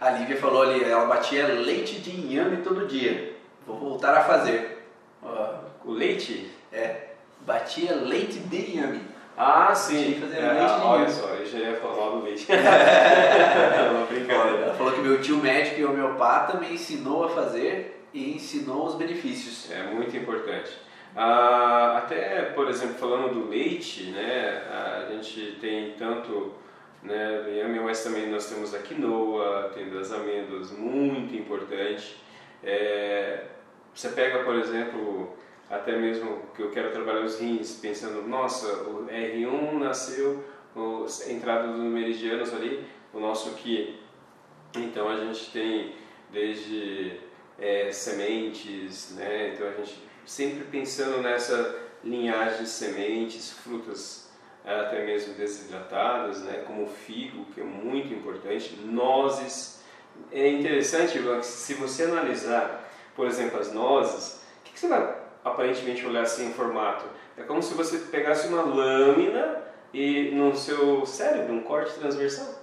[0.00, 3.36] A Lívia falou ali, ela batia leite de inhame todo dia.
[3.66, 4.88] Vou voltar a fazer.
[5.84, 6.50] O leite?
[6.72, 7.08] É,
[7.40, 9.00] batia leite de inhame.
[9.36, 10.18] Ah, sim.
[10.20, 12.46] Fazer é, leite de olha só, eu já ia falar do leite.
[12.52, 14.66] uma brincadeira.
[14.66, 18.94] Ela falou que meu tio médico e homeopata me ensinou a fazer e ensinou os
[18.94, 19.70] benefícios.
[19.70, 20.70] É muito importante.
[21.16, 26.54] Ah, até, por exemplo, falando do leite, né, a gente tem tanto
[27.02, 32.16] né, inhame, mas também nós temos a quinoa, tem das amêndoas, muito importante.
[32.64, 33.44] É,
[33.92, 35.36] você pega, por exemplo,
[35.72, 40.44] até mesmo que eu quero trabalhar os rins, pensando, nossa, o R1 nasceu,
[40.76, 43.98] a entrada dos meridianos ali, o nosso que
[44.76, 45.94] então a gente tem
[46.30, 47.18] desde
[47.58, 49.54] é, sementes, né?
[49.54, 54.30] então a gente sempre pensando nessa linhagem de sementes, frutas
[54.64, 56.64] até mesmo desidratadas, né?
[56.66, 59.82] como o figo, que é muito importante, nozes.
[60.30, 66.06] É interessante, se você analisar, por exemplo, as nozes, o que, que você vai aparentemente
[66.06, 67.04] olhar assim em formato.
[67.36, 69.58] É como se você pegasse uma lâmina
[69.92, 72.62] e no seu cérebro, um corte transversal.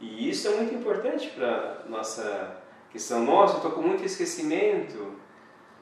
[0.00, 2.56] E isso é muito importante para nossa
[2.90, 3.24] questão.
[3.24, 5.14] Nossa, eu estou com muito esquecimento,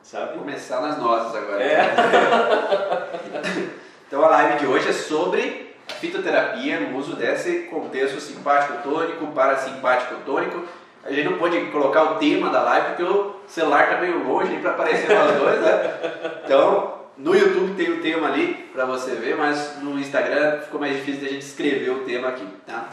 [0.02, 0.38] sabe?
[0.38, 1.62] Começar nas nossas agora.
[1.62, 1.94] É.
[4.06, 10.16] então a live de hoje é sobre fitoterapia no uso desse contexto simpático tônico, parasimpático
[10.24, 10.64] tônico
[11.08, 14.56] a gente não pode colocar o tema da live porque o celular está meio longe
[14.58, 16.00] para aparecer nós dois, né?
[16.44, 20.96] Então, no YouTube tem o tema ali para você ver, mas no Instagram ficou mais
[20.96, 22.88] difícil de a gente escrever o tema aqui, tá?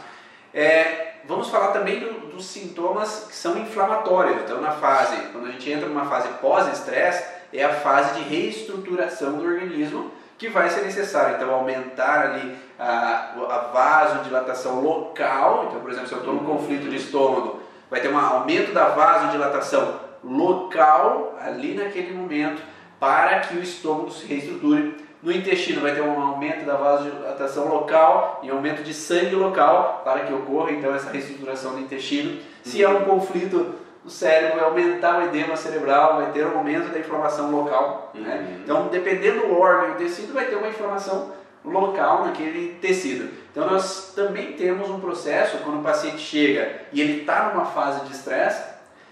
[0.52, 4.42] É, vamos falar também do, dos sintomas que são inflamatórios.
[4.42, 9.32] Então, na fase, quando a gente entra numa fase pós-estresse, é a fase de reestruturação
[9.32, 11.36] do organismo que vai ser necessário.
[11.36, 15.66] Então, aumentar ali a, a vasodilatação local.
[15.68, 17.60] Então, por exemplo, se eu estou num conflito de estômago,
[17.90, 22.62] vai ter um aumento da vasodilatação local ali naquele momento
[22.98, 25.04] para que o estômago se reestruture.
[25.22, 30.20] No intestino vai ter um aumento da vasodilatação local e aumento de sangue local para
[30.20, 32.40] que ocorra então essa reestruturação do intestino.
[32.62, 33.74] Se é um conflito
[34.04, 38.10] no cérebro, vai aumentar o edema cerebral, vai ter um aumento da inflamação local.
[38.14, 38.36] Né?
[38.36, 38.60] Uhum.
[38.62, 41.32] Então, dependendo do órgão e tecido, vai ter uma inflamação
[41.64, 43.43] local naquele tecido.
[43.54, 48.04] Então nós também temos um processo quando o paciente chega e ele está numa fase
[48.04, 48.64] de estresse,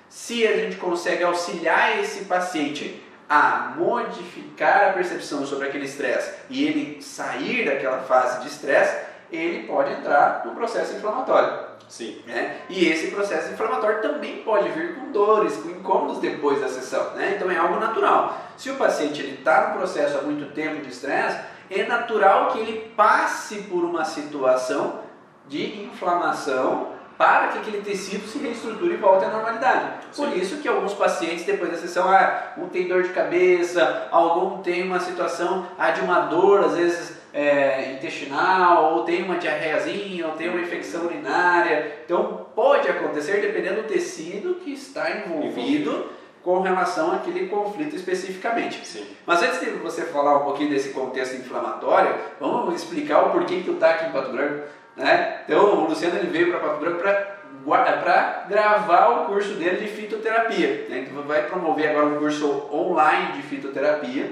[0.09, 6.65] se a gente consegue auxiliar esse paciente a modificar a percepção sobre aquele estresse e
[6.67, 11.62] ele sair daquela fase de estresse, ele pode entrar no processo inflamatório.
[11.89, 12.23] Sim.
[12.27, 12.63] Né?
[12.69, 17.15] E esse processo inflamatório também pode vir com dores, com incômodos depois da sessão.
[17.15, 17.35] Né?
[17.37, 18.39] Então é algo natural.
[18.57, 21.39] Se o paciente está no processo há muito tempo de estresse,
[21.71, 25.01] é natural que ele passe por uma situação
[25.49, 30.07] de inflamação para que aquele tecido se reestruture e volte à normalidade.
[30.11, 30.25] Sim.
[30.25, 34.63] Por isso que alguns pacientes depois da sessão, ah, um tem dor de cabeça, algum
[34.63, 40.27] tem uma situação ah, de uma dor, às vezes é, intestinal, ou tem uma diarreazinha,
[40.27, 42.01] ou tem uma infecção urinária.
[42.05, 46.11] Então pode acontecer dependendo do tecido que está envolvido
[46.43, 48.85] com relação àquele conflito especificamente.
[48.87, 49.07] Sim.
[49.25, 53.65] Mas antes de você falar um pouquinho desse contexto inflamatório, vamos explicar o porquê que
[53.65, 54.67] tu está aqui em Pato Branco.
[54.97, 55.41] Né?
[55.45, 60.87] Então o Luciano ele veio para Pato Branco para gravar o curso dele de fitoterapia.
[60.89, 61.07] Né?
[61.09, 64.31] Então vai promover agora um curso online de fitoterapia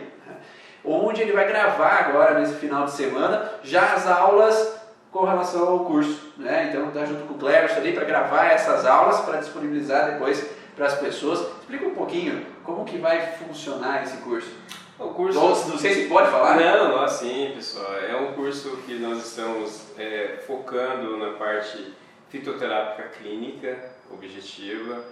[0.85, 5.85] onde ele vai gravar agora nesse final de semana já as aulas com relação ao
[5.85, 6.33] curso.
[6.37, 6.69] Né?
[6.69, 10.87] Então está junto com o Cleverson ali para gravar essas aulas para disponibilizar depois para
[10.87, 11.41] as pessoas.
[11.61, 14.51] Explica um pouquinho como que vai funcionar esse curso.
[14.99, 15.39] O curso...
[15.39, 16.57] Não, não sei se pode falar.
[16.57, 17.95] Não, não, assim, pessoal.
[17.97, 21.95] É um curso que nós estamos é, focando na parte
[22.29, 23.79] fitoterápica clínica,
[24.13, 25.03] objetiva.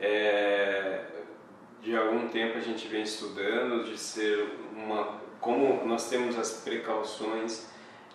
[0.00, 1.00] É,
[1.84, 7.66] de algum tempo a gente vem estudando de ser uma como nós temos as precauções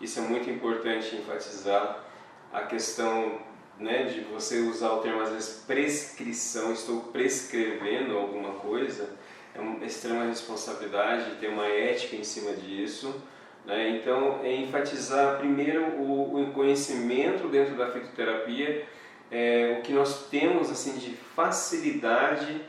[0.01, 2.03] isso é muito importante enfatizar
[2.51, 3.39] a questão
[3.77, 9.11] né, de você usar o termo às vezes prescrição estou prescrevendo alguma coisa
[9.53, 13.21] é uma extrema responsabilidade ter uma ética em cima disso
[13.65, 13.89] né?
[13.89, 18.87] então é enfatizar primeiro o, o conhecimento dentro da fitoterapia
[19.29, 22.59] é, o que nós temos assim de facilidade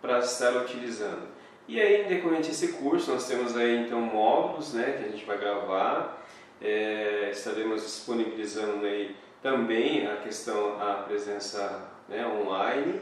[0.00, 1.28] para estar utilizando.
[1.66, 5.36] E aí, decorrente desse curso, nós temos aí então módulos né, que a gente vai
[5.36, 6.26] gravar,
[6.62, 13.00] é, estaremos disponibilizando aí também a questão, a presença né, online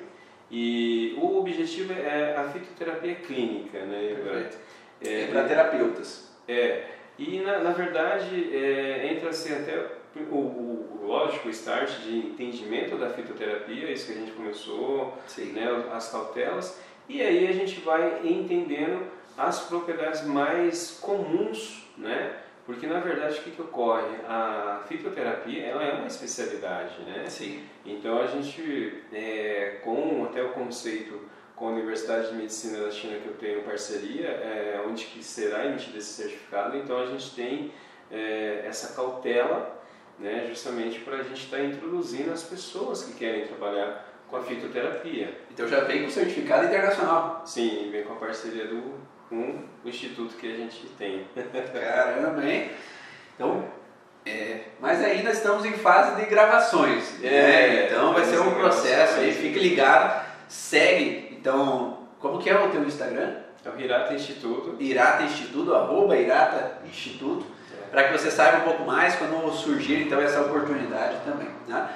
[0.51, 4.15] e o objetivo é a fitoterapia clínica, né?
[4.15, 4.59] Perfeito.
[5.05, 6.31] É, é para terapeutas.
[6.47, 6.85] É,
[7.19, 9.87] e na, na verdade é, entra-se até
[10.31, 15.85] o, o, lógico, o start de entendimento da fitoterapia, isso que a gente começou, né,
[15.93, 22.37] as cautelas, e aí a gente vai entendendo as propriedades mais comuns, né?
[22.65, 24.17] Porque na verdade o que, que ocorre?
[24.29, 27.27] A fitoterapia ela é uma especialidade, né?
[27.29, 27.63] Sim.
[27.85, 31.21] Então a gente, é, com até o conceito
[31.55, 35.65] com a Universidade de Medicina da China que eu tenho parceria, é, onde que será
[35.65, 37.73] emitido esse certificado, então a gente tem
[38.11, 39.81] é, essa cautela,
[40.19, 44.43] né, justamente para a gente estar tá introduzindo as pessoas que querem trabalhar com a
[44.43, 45.41] fitoterapia.
[45.51, 47.43] Então já vem com certificado internacional.
[47.45, 51.27] Sim, vem com a parceria do um instituto que a gente tem.
[51.73, 52.71] Caramba, hein?
[53.35, 53.65] Então,
[54.25, 57.23] é, mas ainda estamos em fase de gravações.
[57.23, 57.87] É, né?
[57.87, 61.39] Então vai ser um processo aí, fique ligado, segue.
[61.39, 63.37] Então, como que é o teu Instagram?
[63.65, 64.77] É o Irata Instituto.
[64.81, 67.89] Irata Instituto, arroba Irata Instituto, é.
[67.91, 71.49] para que você saiba um pouco mais quando surgir então essa oportunidade também.
[71.67, 71.89] Né?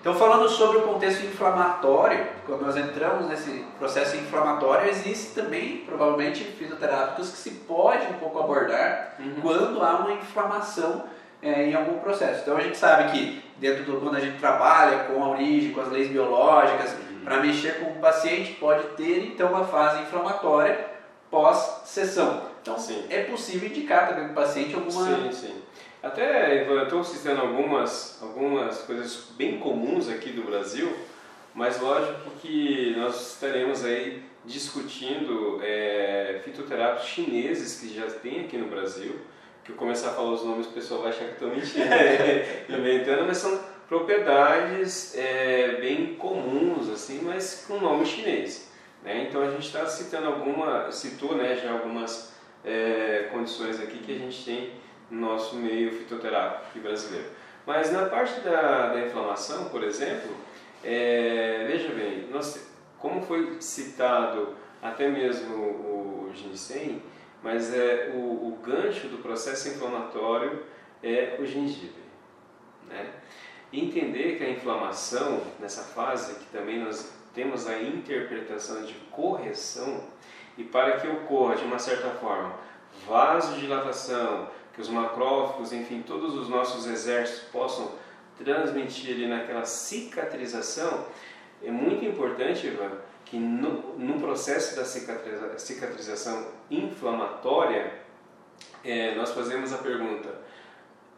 [0.00, 6.44] Então, falando sobre o contexto inflamatório, quando nós entramos nesse processo inflamatório, existe também, provavelmente,
[6.44, 9.40] fisioterápicos que se pode um pouco abordar uhum.
[9.42, 11.04] quando há uma inflamação
[11.42, 12.42] é, em algum processo.
[12.42, 15.80] Então, a gente sabe que, dentro do quando a gente trabalha com a origem, com
[15.80, 17.24] as leis biológicas, uhum.
[17.24, 20.86] para mexer com o paciente, pode ter, então, uma fase inflamatória
[21.28, 22.42] pós-sessão.
[22.62, 23.04] Então, sim.
[23.10, 25.04] é possível indicar também para o paciente alguma...
[25.04, 25.62] Sim, sim
[26.02, 30.92] até eu estou citando algumas, algumas coisas bem comuns aqui do Brasil,
[31.54, 38.68] mas lógico que nós estaremos aí discutindo é, fitoterápicos chineses que já tem aqui no
[38.68, 39.16] Brasil,
[39.64, 41.84] que eu começar a falar os nomes o pessoal vai achar que estou mentindo,
[42.70, 48.70] inventando, mas são propriedades é, bem comuns, assim, mas com nome chinês.
[49.02, 49.26] Né?
[49.28, 52.32] Então a gente está citando alguma, citou né, já algumas
[52.64, 54.70] é, condições aqui que a gente tem
[55.10, 57.28] no nosso meio fitoterápico brasileiro.
[57.66, 60.34] Mas na parte da, da inflamação, por exemplo,
[60.82, 62.66] é, veja bem, nós,
[62.98, 67.02] como foi citado até mesmo o, o ginseng,
[67.42, 70.64] mas é, o, o gancho do processo inflamatório
[71.02, 72.02] é o gengibre.
[72.86, 73.12] Né?
[73.72, 80.02] Entender que a inflamação, nessa fase que também nós temos a interpretação de correção,
[80.56, 82.54] e para que ocorra de uma certa forma
[83.06, 84.48] vasodilatação,
[84.78, 87.90] que os macrófagos, enfim, todos os nossos exércitos possam
[88.38, 91.04] transmitir ali naquela cicatrização,
[91.60, 92.92] é muito importante, Ivan,
[93.24, 97.92] que no, no processo da cicatriza, cicatrização inflamatória,
[98.84, 100.32] é, nós fazemos a pergunta: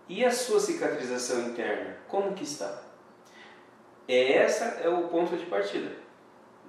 [0.09, 2.83] E a sua cicatrização interna, como que está?
[4.09, 5.93] É essa é o ponto de partida,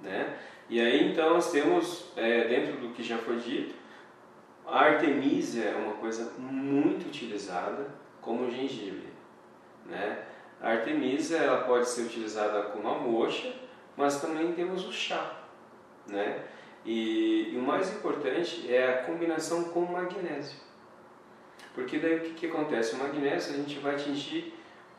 [0.02, 0.36] né?
[0.68, 3.81] E aí então nós temos é, dentro do que já foi dito,
[4.66, 7.88] a artemisia é uma coisa muito utilizada
[8.20, 9.08] como gengibre,
[9.86, 10.24] né?
[10.60, 13.52] A artemisia ela pode ser utilizada com uma moxa,
[13.96, 15.40] mas também temos o chá,
[16.06, 16.44] né?
[16.84, 20.58] E, e o mais importante é a combinação com o magnésio.
[21.74, 22.94] Porque daí o que, que acontece?
[22.94, 24.54] O magnésio a gente vai atingir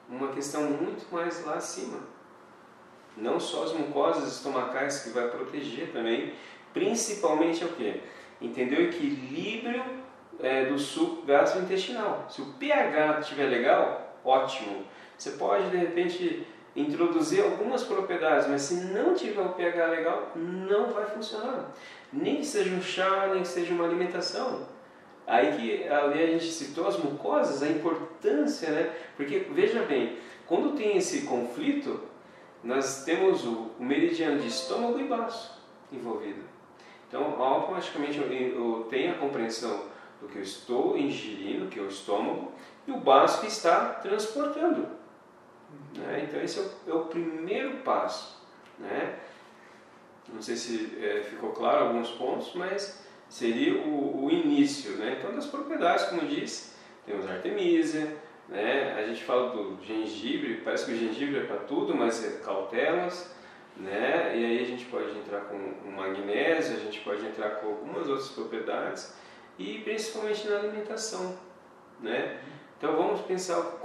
[0.10, 2.00] uma questão muito mais lá acima.
[3.16, 6.34] Não só as mucosas estomacais que vai proteger também,
[6.74, 8.02] principalmente o que?
[8.42, 9.84] Entender o equilíbrio
[10.40, 12.26] é, do suco gastrointestinal.
[12.30, 14.84] Se o pH estiver legal, ótimo.
[15.18, 20.92] Você pode de repente introduzir algumas propriedades, mas se não tiver o pH legal, não
[20.92, 21.72] vai funcionar.
[22.12, 24.68] Nem que seja um chá, nem que seja uma alimentação.
[25.26, 28.94] Aí que ali a gente citou as mucosas, a importância, né?
[29.16, 32.02] Porque veja bem, quando tem esse conflito,
[32.64, 35.62] nós temos o, meridiano de estômago e baço
[35.92, 36.53] envolvido.
[37.14, 39.84] Então, automaticamente eu, eu tenho a compreensão
[40.20, 42.52] do que eu estou ingerindo, que é o estômago,
[42.88, 44.88] e o baço que está transportando.
[45.96, 46.26] Né?
[46.28, 48.42] Então esse é o, é o, primeiro passo.
[48.80, 49.20] Né?
[50.34, 54.94] Não sei se é, ficou claro alguns pontos, mas seria o, o, início.
[54.94, 55.18] Né?
[55.20, 56.74] Então das propriedades, como disse,
[57.06, 58.18] temos artemisia,
[58.50, 58.96] né?
[58.98, 63.32] a gente fala do gengibre, parece que o gengibre é para tudo, mas é cautelas.
[63.76, 64.38] Né?
[64.38, 68.08] E aí a gente pode entrar com o magnésio, a gente pode entrar com algumas
[68.08, 69.16] outras propriedades
[69.58, 71.38] e principalmente na alimentação,
[72.00, 72.40] né?
[72.78, 73.80] Então vamos pensar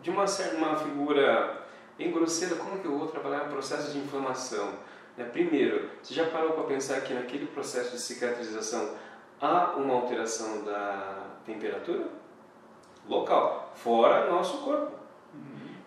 [0.00, 1.62] de uma certa uma figura
[1.96, 4.72] bem grosseira, como que eu vou trabalhar o processo de inflamação?
[5.16, 5.24] Né?
[5.24, 8.94] Primeiro, você já parou para pensar que naquele processo de cicatrização
[9.40, 12.06] há uma alteração da temperatura
[13.08, 15.03] local, fora nosso corpo.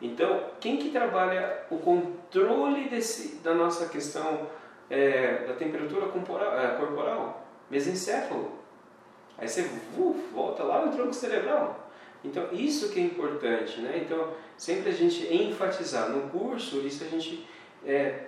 [0.02, 4.48] Então, quem que trabalha o controle desse, da nossa questão
[4.90, 7.48] é, da temperatura corporal, é?
[7.70, 8.52] Mesencéfalo.
[9.38, 9.62] Aí você
[9.98, 11.90] uf, volta lá no tronco cerebral.
[12.24, 14.02] Então, isso que é importante, né?
[14.04, 17.48] Então, sempre a gente enfatizar no curso, isso a gente,
[17.86, 18.26] é,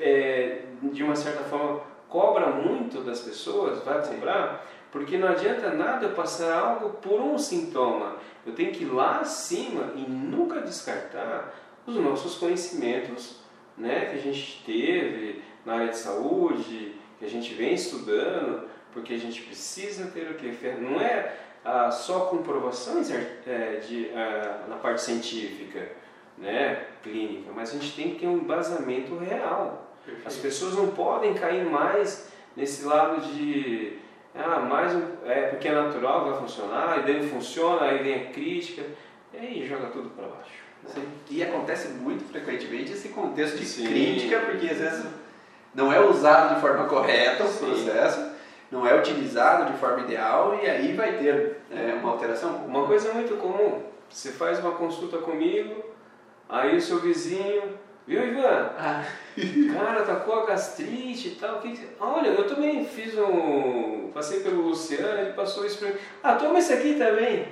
[0.00, 4.66] é, de uma certa forma, cobra muito das pessoas, vai cobrar,
[4.96, 8.16] porque não adianta nada eu passar algo por um sintoma.
[8.46, 11.54] Eu tenho que ir lá acima e nunca descartar
[11.86, 13.40] os nossos conhecimentos
[13.76, 19.12] né, que a gente teve na área de saúde, que a gente vem estudando, porque
[19.12, 20.50] a gente precisa ter o que?
[20.80, 25.92] Não é ah, só comprovações é, de, ah, na parte científica,
[26.38, 29.94] né, clínica, mas a gente tem que ter um embasamento real.
[30.06, 30.26] Perfeito.
[30.26, 34.05] As pessoas não podem cair mais nesse lado de
[34.38, 38.32] ah, mais um, é porque é natural, vai funcionar, e daí funciona, aí vem a
[38.32, 38.82] crítica,
[39.32, 40.66] e aí joga tudo para baixo.
[40.82, 41.04] Né?
[41.30, 43.86] E acontece muito frequentemente esse contexto de Sim.
[43.86, 45.06] crítica, porque às vezes
[45.74, 47.66] não é usado de forma correta o Sim.
[47.66, 48.30] processo,
[48.70, 52.64] não é utilizado de forma ideal e aí vai ter é, uma alteração.
[52.66, 55.84] Uma coisa muito comum, você faz uma consulta comigo,
[56.48, 58.70] aí o seu vizinho, viu Ivan?
[58.78, 59.04] Ah.
[59.74, 61.60] Cara, tá com a gastrite e tal.
[61.60, 61.88] Que...
[62.00, 64.10] Olha, eu também fiz um.
[64.14, 65.96] Passei pelo Luciano, ele passou isso pra mim.
[66.22, 67.48] Ah, toma esse aqui também.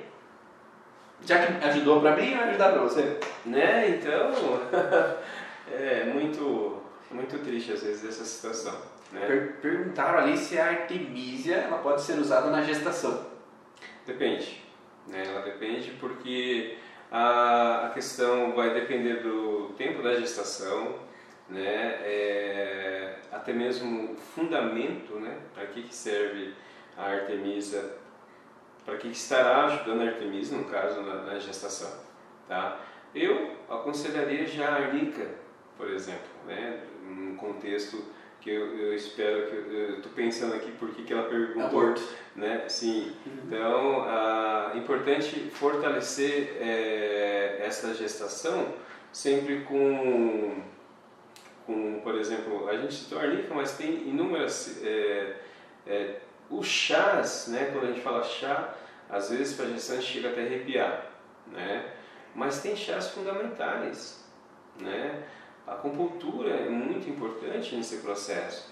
[1.22, 3.18] Já que ajudou pra mim, vai ajudar pra você.
[3.44, 4.32] Né, então.
[5.72, 8.74] é muito, muito triste às vezes essa situação.
[9.12, 9.26] Né?
[9.26, 13.26] Per perguntaram ali se a artemisia ela pode ser usada na gestação.
[14.07, 14.62] Depende.
[15.07, 15.24] Né?
[15.26, 16.76] Ela depende porque
[17.11, 20.98] a, a questão vai depender do tempo da gestação,
[21.48, 22.00] né?
[22.02, 22.84] É,
[23.44, 25.36] até mesmo o fundamento, né?
[25.52, 26.55] para que, que serve
[26.96, 27.98] a artemisa,
[28.84, 31.92] para que, que estará ajudando a artemisa, no caso, na, na gestação.
[32.48, 32.80] Tá?
[33.14, 35.28] Eu aconselharia já a arnica,
[35.76, 36.84] por exemplo, né?
[37.02, 38.02] num contexto
[38.45, 42.03] que eu, eu espero que eu estou pensando aqui por que ela perguntou, Aborto.
[42.36, 42.68] né?
[42.68, 43.16] Sim.
[43.24, 43.38] Uhum.
[43.47, 44.07] Então,
[44.74, 48.74] é importante fortalecer é, essa gestação
[49.11, 50.62] sempre com,
[51.64, 55.36] com, por exemplo, a gente citou arnica, mas tem inúmeras é,
[55.86, 56.16] é,
[56.51, 57.70] os chás, né?
[57.72, 58.74] Quando a gente fala chá,
[59.09, 61.07] às vezes para a gestante chega até arrepiar,
[61.51, 61.92] né?
[62.34, 64.22] Mas tem chás fundamentais,
[64.78, 65.22] né?
[65.66, 68.70] A acupuntura é muito importante nesse processo,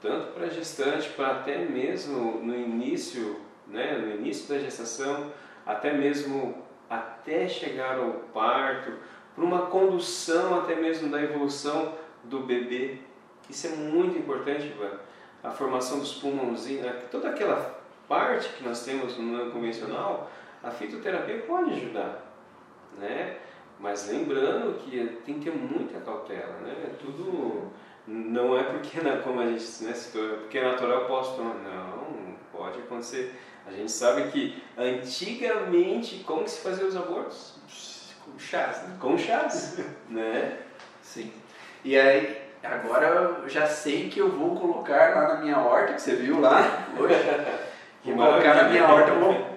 [0.00, 5.30] tanto para a gestante, para até mesmo no início, né, no início da gestação,
[5.66, 8.92] até mesmo até chegar ao parto,
[9.34, 12.98] para uma condução até mesmo da evolução do bebê.
[13.48, 14.98] Isso é muito importante, Ivan.
[15.42, 20.30] A formação dos pulmãozinhos, toda aquela parte que nós temos no não convencional,
[20.62, 22.22] A fitoterapia pode ajudar,
[22.96, 23.38] né?
[23.78, 26.92] Mas lembrando que tem que ter muita cautela, né?
[27.00, 27.70] Tudo
[28.06, 31.54] não é porque, como a gente né, citou, é porque é natural eu posso tomar.
[31.54, 33.34] Não, pode acontecer.
[33.66, 37.54] A gente sabe que antigamente, como que se fazia os abortos?
[38.24, 38.96] Com chás, né?
[39.00, 40.58] Com chás, né?
[41.00, 41.32] Sim.
[41.84, 46.02] E aí, agora eu já sei que eu vou colocar lá na minha horta, que
[46.02, 47.14] você viu lá hoje.
[48.04, 49.51] vou colocar na minha horta, eu vou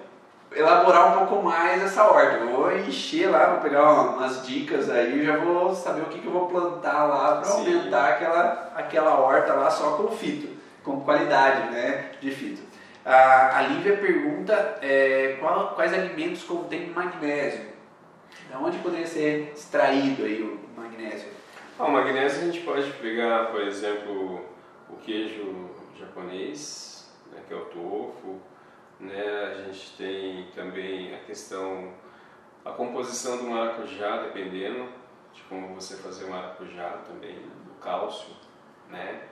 [0.52, 2.36] elaborar um pouco mais essa horta.
[2.36, 6.26] Eu vou encher lá, vou pegar umas dicas aí, já vou saber o que, que
[6.26, 10.48] eu vou plantar lá para aumentar aquela, aquela horta lá só com fito,
[10.82, 12.62] com qualidade né, de fito.
[13.04, 17.76] A, a Lívia pergunta é, qual, quais alimentos contêm magnésio.
[18.50, 21.28] Da onde poderia ser extraído aí o magnésio?
[21.78, 24.44] Ah, o magnésio a gente pode pegar, por exemplo,
[24.88, 28.40] o queijo japonês, né, que é o tofu,
[29.00, 29.52] né?
[29.52, 31.92] A gente tem também a questão,
[32.64, 34.88] a composição do maracujá, dependendo
[35.32, 38.34] de como você fazer o maracujá também, do cálcio,
[38.90, 39.22] né?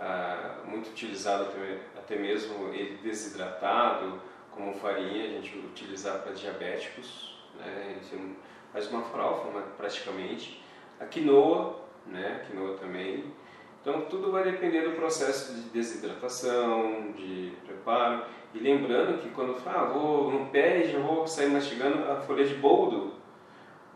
[0.00, 4.20] Ah, muito utilizado até, até mesmo ele desidratado,
[4.52, 7.96] como farinha, a gente utiliza para diabéticos, né?
[8.10, 8.36] Gente
[8.72, 10.62] faz uma farofa praticamente.
[11.00, 12.40] A quinoa, né?
[12.42, 13.32] A quinoa também.
[13.80, 18.24] Então tudo vai depender do processo de desidratação, de preparo.
[18.54, 22.16] E lembrando que quando fala, ah, vou no pé e já vou sair mastigando a
[22.16, 23.14] folha de boldo,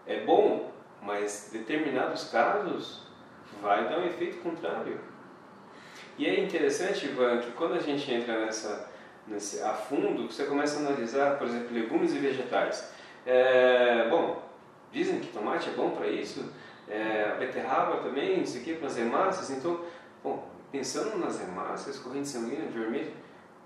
[0.06, 3.06] é bom, mas determinados casos
[3.60, 5.00] vai dar um efeito contrário.
[6.18, 8.90] E é interessante, Ivan, que quando a gente entra nessa,
[9.26, 12.92] nesse, a fundo, você começa a analisar, por exemplo, legumes e vegetais.
[13.24, 14.42] É, bom,
[14.92, 16.52] dizem que tomate é bom para isso,
[16.88, 19.50] é, beterraba também, não sei o que, para as hemácias.
[19.50, 19.80] Então,
[20.22, 23.12] bom, pensando nas hemácias, corrente sanguínea vermelha,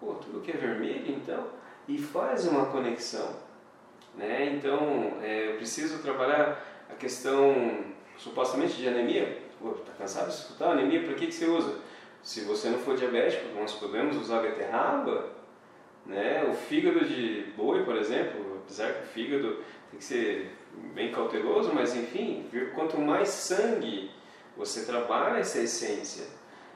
[0.00, 1.46] pô, tudo que é vermelho então,
[1.88, 3.36] e faz uma conexão.
[4.14, 4.54] Né?
[4.56, 7.84] Então, é, eu preciso trabalhar a questão
[8.16, 9.42] supostamente de anemia.
[9.60, 11.02] Pô, tá cansado de escutar anemia?
[11.02, 11.78] Para que, que você usa?
[12.22, 15.30] Se você não for diabético, nós podemos usar beterraba,
[16.04, 16.44] né?
[16.50, 20.56] O fígado de boi, por exemplo, apesar que o fígado tem que ser
[20.94, 24.10] bem cauteloso, mas enfim, quanto mais sangue
[24.56, 26.26] você trabalha essa essência,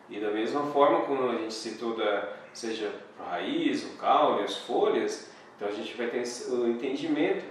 [0.09, 2.93] e da mesma forma como a gente citou da seja
[3.25, 7.45] a raiz, o caule, as folhas, então a gente vai ter o entendimento.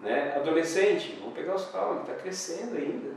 [0.00, 0.34] Né?
[0.36, 3.12] Adolescente, vamos pegar os caules, está crescendo ainda.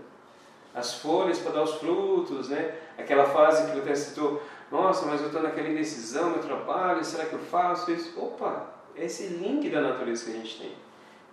[0.73, 2.75] As folhas para dar os frutos, né?
[2.97, 7.33] aquela fase que você citou, nossa, mas eu estou naquela indecisão, meu trabalho, será que
[7.33, 8.19] eu faço isso?
[8.19, 10.71] Opa, é esse link da natureza que a gente tem.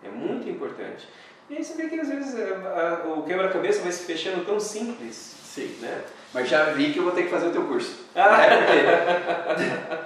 [0.03, 1.09] É muito importante.
[1.51, 4.59] E aí você vê que às vezes a, a, o quebra-cabeça vai se fechando tão
[4.61, 5.15] simples.
[5.45, 5.77] Sim.
[5.81, 6.05] Né?
[6.33, 8.05] Mas já vi que eu vou ter que fazer o teu curso.
[8.15, 8.39] Ah.
[8.51, 10.04] É porque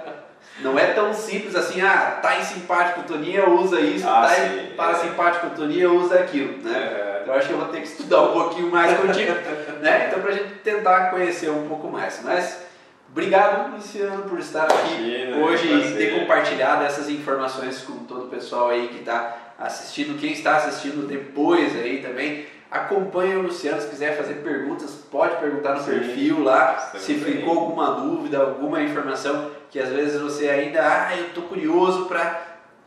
[0.61, 4.75] não é tão simples assim, ah, tá em simpático Toninha, usa isso, ah, tá em
[4.75, 5.49] parasimpático é.
[5.49, 6.77] Toninha, usa aquilo, né?
[6.77, 7.19] É.
[7.21, 9.31] Então acho que eu vou ter que estudar um pouquinho mais contigo,
[9.81, 10.07] né?
[10.07, 12.19] Então pra gente tentar conhecer um pouco mais.
[12.23, 12.63] Mas
[13.11, 18.29] obrigado, Luciano, por estar aqui Imagina, hoje e ter compartilhado essas informações com todo o
[18.29, 22.47] pessoal aí que está assistindo, quem está assistindo depois aí também.
[22.71, 26.91] Acompanhe o Luciano, se quiser fazer perguntas, pode perguntar no Sim, perfil lá.
[26.95, 32.05] Se ficou alguma dúvida, alguma informação que às vezes você ainda, ah, eu estou curioso
[32.05, 32.41] para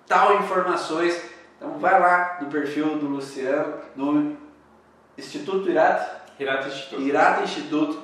[0.07, 1.30] tal informações.
[1.57, 4.37] Então vai lá no perfil do Luciano, no
[5.16, 6.22] Instituto Irata.
[6.39, 7.03] Irata Instituto.
[7.03, 8.03] Irata Instituto.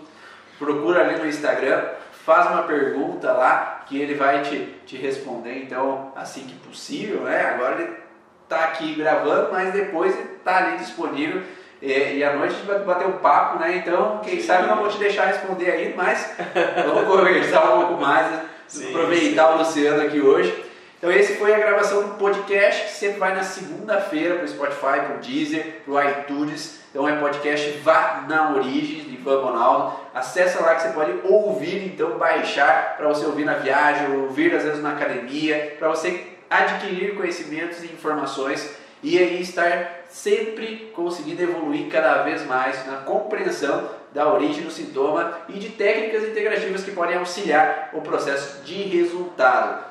[0.59, 1.85] Procura ali no Instagram,
[2.25, 7.55] faz uma pergunta lá que ele vai te, te responder, então, assim que possível, né?
[7.55, 7.97] Agora ele
[8.43, 11.43] está aqui gravando, mas depois está ali disponível
[11.81, 13.77] e, e à noite a gente vai bater um papo, né?
[13.77, 14.47] Então, quem sim.
[14.47, 16.35] sabe eu não vou te deixar responder aí, mas
[16.85, 18.45] vamos conversar um pouco mais, né?
[18.69, 19.55] Sim, aproveitar sim.
[19.55, 20.65] o Luciano aqui hoje.
[20.99, 25.01] Então, esse foi a gravação do podcast, que sempre vai na segunda-feira para o Spotify,
[25.07, 26.81] para o Deezer, para o iTunes.
[26.91, 30.01] Então, é podcast Vá na Origem, de Ivan Ronaldo.
[30.13, 34.65] Acesse lá que você pode ouvir, então, baixar para você ouvir na viagem, ouvir às
[34.65, 41.89] vezes na academia, para você adquirir conhecimentos e informações e aí estar sempre conseguindo evoluir
[41.89, 47.17] cada vez mais na compreensão da origem do sintoma e de técnicas integrativas que podem
[47.17, 49.85] auxiliar o processo de resultado.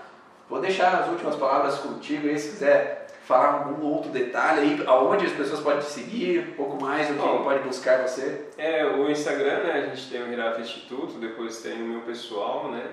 [0.50, 5.26] Vou deixar as últimas palavras contigo aí, se quiser falar algum outro detalhe aí, aonde
[5.26, 8.46] as pessoas podem te seguir, um pouco mais, o que Bom, pode buscar você.
[8.58, 12.72] É, o Instagram, né, a gente tem o Hirata Instituto, depois tem o meu pessoal,
[12.72, 12.84] né,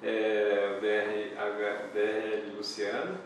[0.00, 3.18] é, o DR, DR Luciano,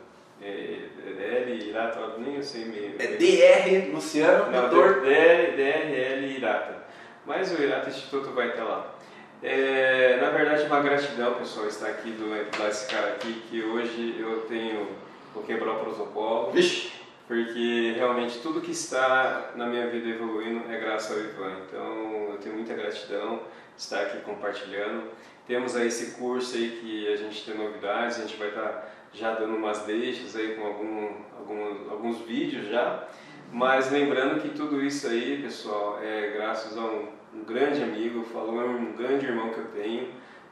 [0.43, 2.95] é, DL Irata, nem eu sei mesmo.
[2.99, 5.01] É DR Luciano, Não, doutor.
[5.01, 6.86] DR, DRL Irata.
[7.27, 8.95] Mas o Irata Instituto vai estar lá.
[9.43, 14.17] É, na verdade, uma gratidão, pessoal, estar aqui do lado desse cara aqui, que hoje
[14.19, 14.89] eu tenho
[15.37, 16.53] vou quebrar o protocolo.
[16.53, 16.93] Vixe.
[17.29, 21.57] Porque realmente tudo que está na minha vida evoluindo é graças ao Ivan.
[21.67, 23.41] Então eu tenho muita gratidão
[23.77, 25.11] estar aqui compartilhando.
[25.47, 29.35] Temos aí esse curso aí que a gente tem novidades, a gente vai estar já
[29.35, 31.09] dando umas deixas aí com algum,
[31.39, 33.09] algum, alguns vídeos já.
[33.53, 38.61] Mas lembrando que tudo isso aí, pessoal, é graças a um, um grande amigo, falou
[38.61, 40.09] é um grande irmão que eu tenho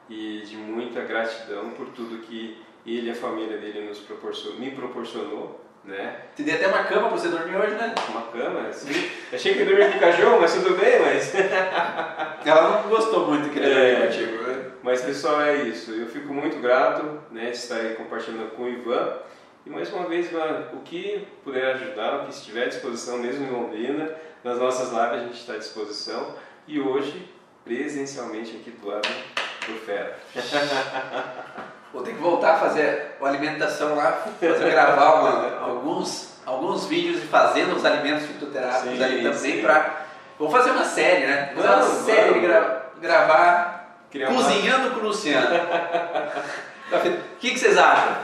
[0.09, 4.71] e de muita gratidão por tudo que ele e a família dele nos proporcionou, me
[4.71, 6.17] proporcionou né?
[6.35, 7.95] Te dei até uma cama pra você dormir hoje, né?
[8.09, 9.11] Uma cama, sim.
[9.33, 11.35] Achei que ia dormir com o cachorro, mas tudo bem, mas.
[12.45, 14.65] Ela não gostou muito que ele é, dormir contigo, né?
[14.83, 15.93] Mas pessoal, é isso.
[15.93, 19.19] Eu fico muito grato né, de estar aí compartilhando com o Ivan.
[19.67, 20.29] E mais uma vez,
[20.75, 24.11] o que puder ajudar, o que estiver à disposição, mesmo em Londrina,
[24.43, 26.35] nas nossas lives a gente está à disposição.
[26.67, 27.33] E hoje,
[27.65, 29.09] presencialmente aqui do lado
[29.67, 30.19] do Fera.
[31.95, 37.23] Vou ter que voltar a fazer a alimentação lá, fazer gravar uma, alguns, alguns vídeos
[37.23, 40.05] e fazendo os alimentos fitoterápicos ali também para.
[40.39, 41.53] Vou fazer uma série, né?
[41.55, 42.41] Vou fazer uma série.
[42.41, 43.75] Gra gravar
[44.11, 44.91] Criar Cozinhando uma...
[44.91, 45.49] com o Luciano.
[46.93, 48.15] O que, que vocês acham?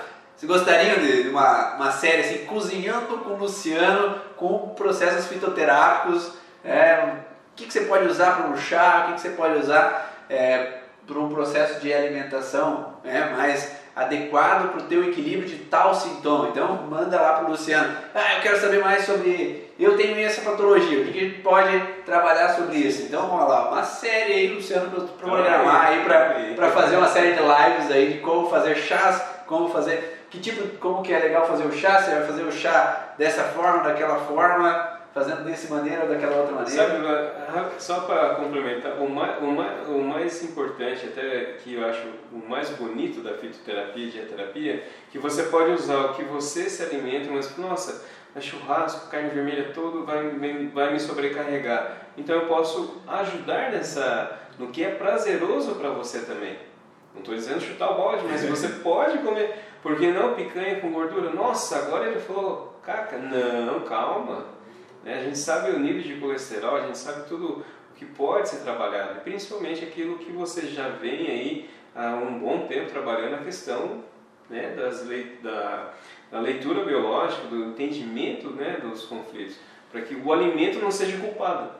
[0.41, 6.32] Vocês gostariam de uma, uma série assim, Cozinhando com o Luciano, com processos fitoterápicos?
[6.64, 7.16] É,
[7.53, 9.03] o que, que você pode usar para um chá?
[9.03, 14.70] O que, que você pode usar é, para um processo de alimentação né, mais adequado
[14.70, 16.49] para o teu equilíbrio de tal sintoma.
[16.49, 17.95] Então manda lá para o Luciano.
[18.14, 19.70] Ah, eu quero saber mais sobre.
[19.78, 21.03] Eu tenho essa patologia.
[21.03, 23.03] O que a gente pode trabalhar sobre isso?
[23.03, 27.41] Então vamos lá, uma série aí, Luciano, para programar aí para fazer uma série de
[27.41, 31.64] lives aí de como fazer chás, como fazer que tipo, como que é legal fazer
[31.64, 32.01] o chá.
[32.01, 36.55] Você vai fazer o chá dessa forma, daquela forma fazendo dessa maneira ou daquela outra
[36.55, 36.70] maneira.
[36.70, 37.03] Sabe,
[37.78, 42.49] só para complementar, o mais, o, mais, o mais importante, até que eu acho o
[42.49, 47.28] mais bonito da fitoterapia e dietoterapia, que você pode usar o que você se alimenta,
[47.31, 48.05] mas nossa,
[48.35, 50.22] é churrasco, carne vermelha, todo vai,
[50.72, 52.03] vai me sobrecarregar.
[52.16, 56.57] Então eu posso ajudar nessa, no que é prazeroso para você também.
[57.12, 59.70] Não estou dizendo chutar o balde, mas você pode comer.
[59.83, 61.31] Porque não picanha com gordura?
[61.31, 63.16] Nossa, agora ele falou caca.
[63.18, 64.45] Não, calma
[65.03, 65.18] né?
[65.18, 68.59] A gente sabe o nível de colesterol, a gente sabe tudo o que pode ser
[68.59, 74.03] trabalhado, principalmente aquilo que você já vem aí há um bom tempo trabalhando, a questão
[74.49, 75.93] né, das le da,
[76.31, 79.57] da leitura biológica, do entendimento né, dos conflitos,
[79.91, 81.70] para que o alimento não seja culpado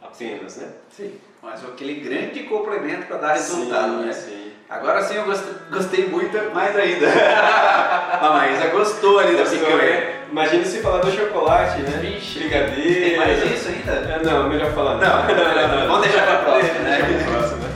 [0.00, 0.72] apenas, né?
[0.90, 4.12] Sim, mas aquele grande complemento para dar resultado, sim, né?
[4.12, 4.45] Sim.
[4.68, 7.06] Agora sim eu gostei, gostei muito, mais ainda.
[8.20, 9.76] a Maísa gostou ali da picanha.
[9.76, 10.16] Né?
[10.28, 11.98] Imagina se falar do chocolate, né?
[12.00, 12.40] Vixe.
[12.40, 13.00] Brigadeiro.
[13.00, 13.92] Tem mais isso ainda?
[13.92, 15.22] É, não, melhor falar não.
[15.22, 15.86] Não, não, não, não.
[15.86, 17.26] Vamos deixar para próxima, né?
[17.30, 17.68] próxima.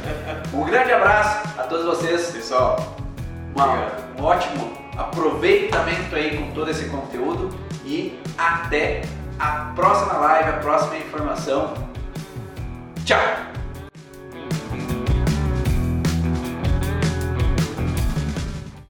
[0.53, 2.33] um grande abraço a todos vocês.
[2.33, 2.97] Pessoal,
[3.55, 3.87] uma,
[4.19, 7.51] um ótimo aproveitamento aí com todo esse conteúdo
[7.85, 9.03] e até
[9.39, 11.73] a próxima live, a próxima informação.
[13.05, 13.50] Tchau!